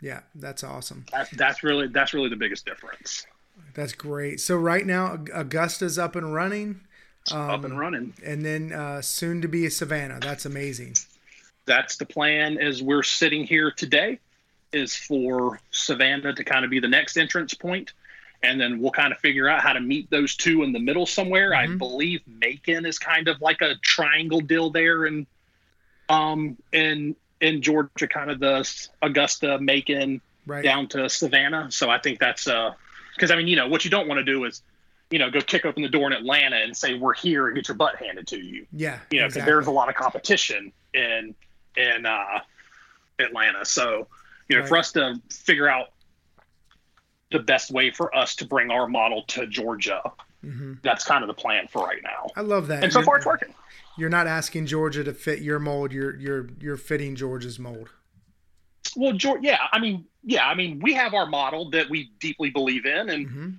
Yeah, 0.01 0.19
that's 0.35 0.63
awesome. 0.65 1.05
That's 1.11 1.29
that's 1.31 1.63
really 1.63 1.87
that's 1.87 2.13
really 2.13 2.29
the 2.29 2.35
biggest 2.35 2.65
difference. 2.65 3.25
That's 3.73 3.93
great. 3.93 4.41
So 4.41 4.57
right 4.57 4.85
now 4.85 5.17
Augusta's 5.33 5.97
up 5.97 6.15
and 6.17 6.33
running 6.33 6.81
Up 7.31 7.59
Um, 7.59 7.65
and 7.65 7.79
running. 7.79 8.13
and 8.23 8.43
then 8.43 8.73
uh, 8.73 9.01
soon 9.01 9.41
to 9.41 9.47
be 9.47 9.69
Savannah. 9.69 10.19
That's 10.19 10.45
amazing. 10.45 10.95
That's 11.65 11.95
the 11.95 12.05
plan. 12.05 12.57
As 12.57 12.83
we're 12.83 13.03
sitting 13.03 13.45
here 13.45 13.71
today, 13.71 14.19
is 14.73 14.93
for 14.95 15.59
Savannah 15.71 16.33
to 16.33 16.43
kind 16.43 16.65
of 16.65 16.71
be 16.71 16.79
the 16.81 16.87
next 16.89 17.15
entrance 17.15 17.53
point, 17.53 17.93
and 18.43 18.59
then 18.59 18.79
we'll 18.79 18.91
kind 18.91 19.11
of 19.13 19.19
figure 19.19 19.47
out 19.49 19.61
how 19.61 19.73
to 19.73 19.79
meet 19.79 20.09
those 20.09 20.35
two 20.35 20.63
in 20.63 20.73
the 20.73 20.79
middle 20.79 21.05
somewhere. 21.05 21.51
Mhm. 21.51 21.57
I 21.57 21.67
believe 21.77 22.21
Macon 22.27 22.85
is 22.85 22.99
kind 22.99 23.27
of 23.29 23.41
like 23.41 23.61
a 23.61 23.75
triangle 23.81 24.41
deal 24.41 24.69
there, 24.69 25.05
and 25.05 25.25
um, 26.09 26.57
in 26.71 27.15
in 27.41 27.61
Georgia, 27.61 28.07
kind 28.07 28.29
of 28.31 28.39
the 28.39 28.87
Augusta, 29.01 29.59
Macon 29.59 30.21
Right. 30.45 30.63
down 30.63 30.87
to 30.89 31.07
Savannah. 31.09 31.71
So 31.71 31.89
I 31.89 31.99
think 31.99 32.19
that's 32.19 32.47
uh, 32.47 32.73
because 33.15 33.31
I 33.31 33.37
mean, 33.37 33.47
you 33.47 33.55
know, 33.55 33.67
what 33.69 33.85
you 33.85 33.91
don't 33.91 34.09
want 34.09 34.17
to 34.19 34.25
do 34.25 34.43
is, 34.43 34.61
you 35.09 35.17
know, 35.17 35.29
go 35.29 35.39
kick 35.39 35.65
open 35.65 35.83
the 35.83 35.89
door 35.89 36.07
in 36.07 36.13
Atlanta 36.13 36.57
and 36.57 36.75
say 36.75 36.95
we're 36.95 37.13
here 37.13 37.47
and 37.47 37.55
get 37.55 37.69
your 37.69 37.77
butt 37.77 37.95
handed 37.95 38.27
to 38.27 38.37
you. 38.37 38.65
Yeah. 38.73 38.99
You 39.09 39.21
know, 39.21 39.27
because 39.27 39.37
exactly. 39.37 39.51
there's 39.53 39.67
a 39.67 39.71
lot 39.71 39.87
of 39.87 39.95
competition 39.95 40.73
in 40.93 41.33
in 41.77 42.05
uh, 42.05 42.39
Atlanta. 43.19 43.63
So 43.63 44.07
you 44.49 44.57
know, 44.57 44.61
Right. 44.63 44.69
for 44.69 44.77
us 44.77 44.91
to 44.93 45.21
figure 45.31 45.69
out 45.69 45.92
the 47.33 47.39
best 47.39 47.71
way 47.71 47.91
for 47.91 48.15
us 48.15 48.35
to 48.37 48.45
bring 48.45 48.71
our 48.71 48.87
model 48.87 49.23
to 49.23 49.45
Georgia, 49.47 50.01
Mhm. 50.45 50.81
that's 50.83 51.03
kind 51.03 51.23
of 51.23 51.27
the 51.27 51.33
plan 51.33 51.67
for 51.67 51.83
right 51.85 52.01
now. 52.03 52.27
I 52.37 52.41
love 52.41 52.67
that. 52.67 52.83
And 52.83 52.93
so 52.93 52.99
You're- 52.99 53.05
far, 53.05 53.17
it's 53.17 53.25
working. 53.25 53.53
You're 53.97 54.09
not 54.09 54.27
asking 54.27 54.67
Georgia 54.67 55.03
to 55.03 55.13
fit 55.13 55.41
your 55.41 55.59
mold. 55.59 55.91
You're 55.91 56.15
you're 56.15 56.47
you're 56.61 56.77
fitting 56.77 57.15
Georgia's 57.15 57.59
mold. 57.59 57.89
Well, 58.95 59.13
Georgia, 59.13 59.41
yeah, 59.43 59.57
I 59.71 59.79
mean, 59.79 60.05
yeah, 60.23 60.47
I 60.47 60.55
mean, 60.55 60.79
we 60.79 60.93
have 60.93 61.13
our 61.13 61.25
model 61.25 61.69
that 61.71 61.89
we 61.89 62.11
deeply 62.19 62.49
believe 62.49 62.85
in, 62.85 63.09
and 63.09 63.27
hmm 63.29 63.49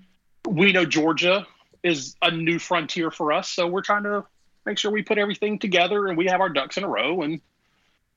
we 0.48 0.72
know 0.72 0.84
Georgia 0.84 1.46
is 1.82 2.16
a 2.22 2.30
new 2.30 2.58
frontier 2.58 3.10
for 3.10 3.32
us. 3.32 3.48
So 3.48 3.66
we're 3.66 3.80
trying 3.82 4.02
to 4.04 4.24
make 4.66 4.78
sure 4.78 4.90
we 4.90 5.02
put 5.02 5.16
everything 5.18 5.58
together 5.58 6.06
and 6.08 6.18
we 6.18 6.26
have 6.26 6.40
our 6.40 6.50
ducks 6.50 6.76
in 6.76 6.84
a 6.84 6.88
row. 6.88 7.22
And 7.22 7.40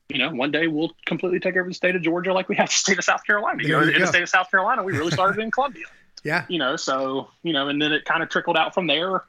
you 0.10 0.20
know, 0.20 0.32
one 0.32 0.52
day 0.52 0.68
we'll 0.68 0.92
completely 1.06 1.40
take 1.40 1.58
over 1.58 1.68
the 1.68 1.74
state 1.74 1.96
of 1.96 2.02
Georgia 2.02 2.34
like 2.34 2.48
we 2.50 2.56
have 2.56 2.70
the 2.70 2.74
state 2.74 2.98
of 2.98 3.04
South 3.04 3.24
Carolina. 3.26 3.62
You 3.62 3.70
There 3.70 3.80
know, 3.82 3.86
you 3.88 3.92
in 3.92 3.98
go. 4.00 4.06
the 4.06 4.08
state 4.08 4.24
of 4.24 4.30
South 4.30 4.50
Carolina, 4.50 4.84
we 4.84 4.94
really 4.94 5.12
started 5.12 5.42
in 5.42 5.52
Columbia. 5.52 5.86
Yeah. 6.24 6.46
You 6.50 6.58
know, 6.58 6.76
so 6.76 7.30
you 7.44 7.54
know, 7.54 7.70
and 7.70 7.80
then 7.82 7.94
it 7.94 8.04
kind 8.04 8.24
of 8.24 8.28
trickled 8.30 8.58
out 8.58 8.74
from 8.74 8.88
there. 8.88 9.22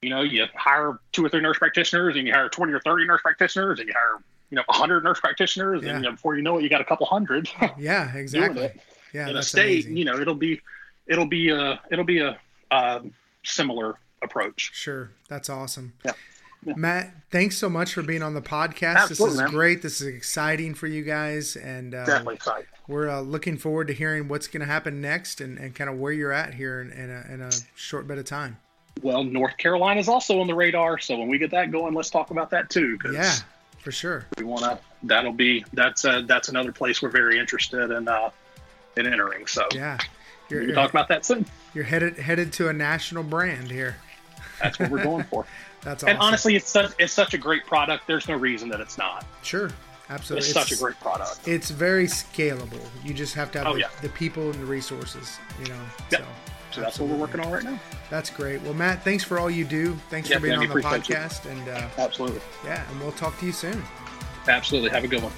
You 0.00 0.08
know, 0.08 0.22
you 0.22 0.46
hire 0.54 0.98
two 1.12 1.24
or 1.24 1.28
three 1.28 1.42
nurse 1.42 1.58
practitioners, 1.58 2.16
and 2.16 2.26
you 2.26 2.32
hire 2.32 2.48
twenty 2.48 2.72
or 2.72 2.80
thirty 2.80 3.04
nurse 3.04 3.20
practitioners, 3.22 3.78
and 3.78 3.86
you 3.86 3.94
hire 3.94 4.22
you 4.48 4.56
know 4.56 4.62
hundred 4.70 5.04
nurse 5.04 5.20
practitioners, 5.20 5.82
Yeah. 5.82 5.90
and 5.90 6.02
you 6.02 6.08
know, 6.10 6.12
before 6.16 6.36
you 6.36 6.42
know 6.42 6.58
it, 6.58 6.62
you 6.62 6.70
got 6.70 6.80
a 6.80 6.84
couple 6.84 7.06
hundred 7.06 7.48
Yeah. 7.78 8.12
Exactly. 8.16 8.70
Yeah. 9.12 9.28
in 9.28 9.36
a 9.36 9.42
state. 9.42 9.84
amazing. 9.84 9.96
You 9.98 10.06
know, 10.06 10.18
it'll 10.18 10.34
be 10.34 10.60
it'll 11.06 11.26
be 11.26 11.50
a 11.50 11.78
it'll 11.92 12.06
be 12.06 12.20
a 12.20 12.38
um, 12.70 13.12
similar 13.44 13.94
approach. 14.22 14.70
Sure. 14.72 15.10
That's 15.28 15.50
awesome. 15.50 15.92
Yeah. 16.06 16.12
Yeah. 16.64 16.74
Matt, 16.76 17.10
thanks 17.30 17.56
so 17.56 17.70
much 17.70 17.94
for 17.94 18.02
being 18.02 18.22
on 18.22 18.34
the 18.34 18.42
podcast. 18.42 18.96
Absolutely, 18.96 19.26
this 19.26 19.34
is 19.34 19.40
man. 19.40 19.50
great. 19.50 19.82
This 19.82 20.00
is 20.00 20.06
exciting 20.08 20.74
for 20.74 20.86
you 20.86 21.02
guys. 21.02 21.56
And 21.56 21.94
uh, 21.94 22.04
Definitely 22.04 22.34
excited. 22.34 22.66
we're 22.86 23.08
uh, 23.08 23.20
looking 23.20 23.56
forward 23.56 23.86
to 23.88 23.94
hearing 23.94 24.28
what's 24.28 24.46
going 24.46 24.60
to 24.60 24.66
happen 24.66 25.00
next 25.00 25.40
and, 25.40 25.56
and 25.58 25.74
kind 25.74 25.88
of 25.88 25.96
where 25.98 26.12
you're 26.12 26.32
at 26.32 26.52
here 26.54 26.80
in, 26.82 26.90
in, 26.92 27.10
a, 27.10 27.34
in 27.34 27.40
a 27.40 27.50
short 27.74 28.06
bit 28.06 28.18
of 28.18 28.26
time. 28.26 28.58
Well, 29.02 29.24
North 29.24 29.56
Carolina 29.56 30.00
is 30.00 30.08
also 30.08 30.38
on 30.40 30.46
the 30.48 30.54
radar, 30.54 30.98
so 30.98 31.16
when 31.18 31.28
we 31.28 31.38
get 31.38 31.50
that 31.52 31.70
going, 31.70 31.94
let's 31.94 32.10
talk 32.10 32.30
about 32.30 32.50
that 32.50 32.68
too. 32.68 32.98
'cause 32.98 33.14
Yeah, 33.14 33.32
for 33.78 33.92
sure. 33.92 34.26
we 34.36 34.44
want 34.44 34.62
to. 34.62 34.78
That'll 35.04 35.32
be 35.32 35.64
that's 35.72 36.04
uh, 36.04 36.22
that's 36.26 36.50
another 36.50 36.72
place 36.72 37.00
we're 37.00 37.08
very 37.08 37.38
interested 37.38 37.90
in 37.90 38.06
uh, 38.08 38.28
in 38.98 39.06
entering. 39.06 39.46
So 39.46 39.66
Yeah. 39.72 39.96
we 40.50 40.56
You're, 40.56 40.60
can 40.60 40.68
you're, 40.70 40.74
talk 40.76 40.90
about 40.90 41.08
that 41.08 41.24
soon. 41.24 41.46
you're 41.72 41.84
headed 41.84 42.18
headed 42.18 42.52
to 42.54 42.68
a 42.68 42.72
national 42.74 43.22
brand 43.22 43.70
here. 43.70 43.96
That's 44.62 44.78
what 44.78 44.90
we're 44.90 45.02
going 45.02 45.24
for. 45.24 45.46
That's 45.82 46.02
awesome. 46.02 46.08
And 46.10 46.18
honestly, 46.18 46.56
it's 46.56 46.68
such 46.68 46.92
it's 46.98 47.12
such 47.12 47.34
a 47.34 47.38
great 47.38 47.64
product. 47.66 48.06
There's 48.06 48.28
no 48.28 48.34
reason 48.36 48.68
that 48.70 48.80
it's 48.80 48.98
not. 48.98 49.24
sure. 49.42 49.70
Absolutely. 50.10 50.48
It's, 50.48 50.52
such 50.54 50.72
a 50.72 50.76
great 50.76 50.98
product. 50.98 51.46
It's 51.46 51.70
very 51.70 52.06
scalable. 52.06 52.84
You 53.04 53.14
just 53.14 53.32
have 53.36 53.52
to 53.52 53.58
have 53.58 53.68
Oh, 53.68 53.74
the, 53.74 53.80
yeah. 53.80 53.88
the 54.02 54.08
people 54.08 54.42
and 54.50 54.54
the 54.54 54.64
resources, 54.66 55.38
you 55.62 55.68
know. 55.68 55.80
Yep. 56.10 56.20
So 56.22 56.26
So 56.72 56.80
that's 56.80 56.98
what 56.98 57.08
we're 57.10 57.16
working 57.16 57.38
on 57.38 57.48
right 57.52 57.62
now. 57.62 57.78
That's 58.10 58.28
great. 58.28 58.60
Well, 58.62 58.74
Matt, 58.74 59.04
thanks 59.04 59.22
for 59.22 59.38
all 59.38 59.48
you 59.48 59.64
do. 59.64 59.94
Thanks 60.10 60.28
Yeah, 60.28 60.36
for 60.38 60.42
being 60.42 60.54
Danny, 60.54 60.66
on 60.66 60.72
the 60.72 60.78
appreciate 60.88 61.08
you. 61.08 61.14
podcast. 61.14 61.48
And 61.48 61.68
uh, 61.68 61.86
Absolutely, 61.96 62.40
yeah, 62.64 62.84
and 62.90 63.00
we'll 63.00 63.12
talk 63.12 63.38
to 63.38 63.46
you 63.46 63.52
soon. 63.52 63.80
absolutely. 64.48 64.90
Have 64.90 65.04
a 65.04 65.08
good 65.08 65.22
one. 65.22 65.32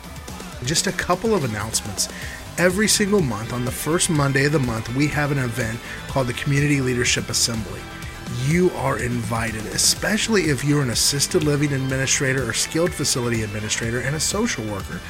Just 0.65 0.87
a 0.87 0.93
couple 0.93 1.35
of 1.35 1.45
announcements. 1.45 2.09
Every 2.57 2.89
single 2.89 3.21
month, 3.21 3.53
on 3.53 3.67
the 3.67 3.71
first 3.71 4.09
Monday 4.09 4.47
of 4.47 4.53
the 4.53 4.59
month, 4.59 4.95
we 4.95 5.07
have 5.09 5.33
an 5.33 5.39
event 5.39 5.79
called 6.09 6.29
the 6.29 6.33
Community 6.35 6.81
Leadership 6.81 7.29
Assembly. 7.29 7.81
You 8.41 8.71
are 8.73 8.99
invited, 8.99 9.65
especially 9.67 10.45
if 10.45 10.65
you're 10.65 10.83
an 10.83 10.91
assisted 10.91 11.45
living 11.45 11.73
administrator 11.73 12.49
or 12.49 12.53
skilled 12.53 12.93
facility 12.93 13.43
administrator 13.43 14.01
and 14.01 14.17
a 14.17 14.21
social 14.21 14.65
worker. 14.65 15.01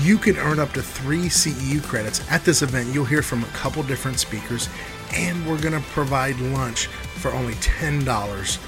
You 0.00 0.18
can 0.18 0.36
earn 0.36 0.58
up 0.58 0.72
to 0.72 0.82
three 0.82 1.26
CEU 1.26 1.82
credits. 1.82 2.28
At 2.30 2.44
this 2.44 2.62
event, 2.62 2.92
you'll 2.94 3.04
hear 3.04 3.22
from 3.22 3.42
a 3.44 3.48
couple 3.48 3.82
different 3.82 4.18
speakers, 4.18 4.68
and 5.14 5.46
we're 5.46 5.60
going 5.60 5.74
to 5.74 5.88
provide 5.90 6.38
lunch 6.38 6.86
for 6.86 7.32
only 7.32 7.54
$10. 7.54 8.58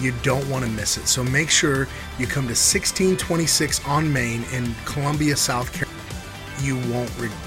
You 0.00 0.12
don't 0.22 0.48
want 0.48 0.64
to 0.64 0.70
miss 0.70 0.96
it. 0.96 1.06
So 1.06 1.24
make 1.24 1.50
sure 1.50 1.88
you 2.18 2.26
come 2.26 2.44
to 2.44 2.56
1626 2.56 3.86
on 3.86 4.12
Main 4.12 4.44
in 4.52 4.74
Columbia, 4.84 5.36
South 5.36 5.72
Carolina. 5.72 6.00
You 6.60 6.76
won't 6.92 7.10
regret. 7.18 7.40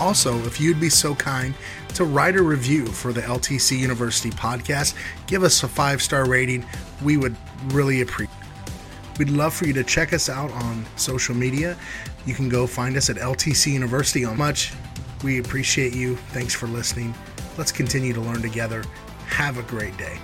Also, 0.00 0.38
if 0.44 0.60
you'd 0.60 0.80
be 0.80 0.88
so 0.88 1.14
kind 1.14 1.54
to 1.98 2.04
write 2.04 2.36
a 2.36 2.42
review 2.42 2.86
for 2.86 3.12
the 3.12 3.22
LTC 3.22 3.76
University 3.76 4.30
podcast, 4.30 4.94
give 5.26 5.42
us 5.42 5.64
a 5.64 5.68
five 5.68 6.00
star 6.00 6.28
rating. 6.28 6.64
We 7.02 7.16
would 7.16 7.36
really 7.70 8.02
appreciate. 8.02 8.32
it. 8.32 9.18
We'd 9.18 9.30
love 9.30 9.52
for 9.52 9.66
you 9.66 9.72
to 9.72 9.82
check 9.82 10.12
us 10.12 10.28
out 10.28 10.52
on 10.52 10.86
social 10.94 11.34
media. 11.34 11.76
You 12.24 12.34
can 12.34 12.48
go 12.48 12.68
find 12.68 12.96
us 12.96 13.10
at 13.10 13.16
LTC 13.16 13.72
University 13.72 14.24
on 14.24 14.36
much. 14.36 14.72
We 15.24 15.40
appreciate 15.40 15.92
you. 15.92 16.14
Thanks 16.30 16.54
for 16.54 16.68
listening. 16.68 17.12
Let's 17.56 17.72
continue 17.72 18.12
to 18.12 18.20
learn 18.20 18.42
together. 18.42 18.84
Have 19.26 19.58
a 19.58 19.62
great 19.62 19.96
day. 19.96 20.18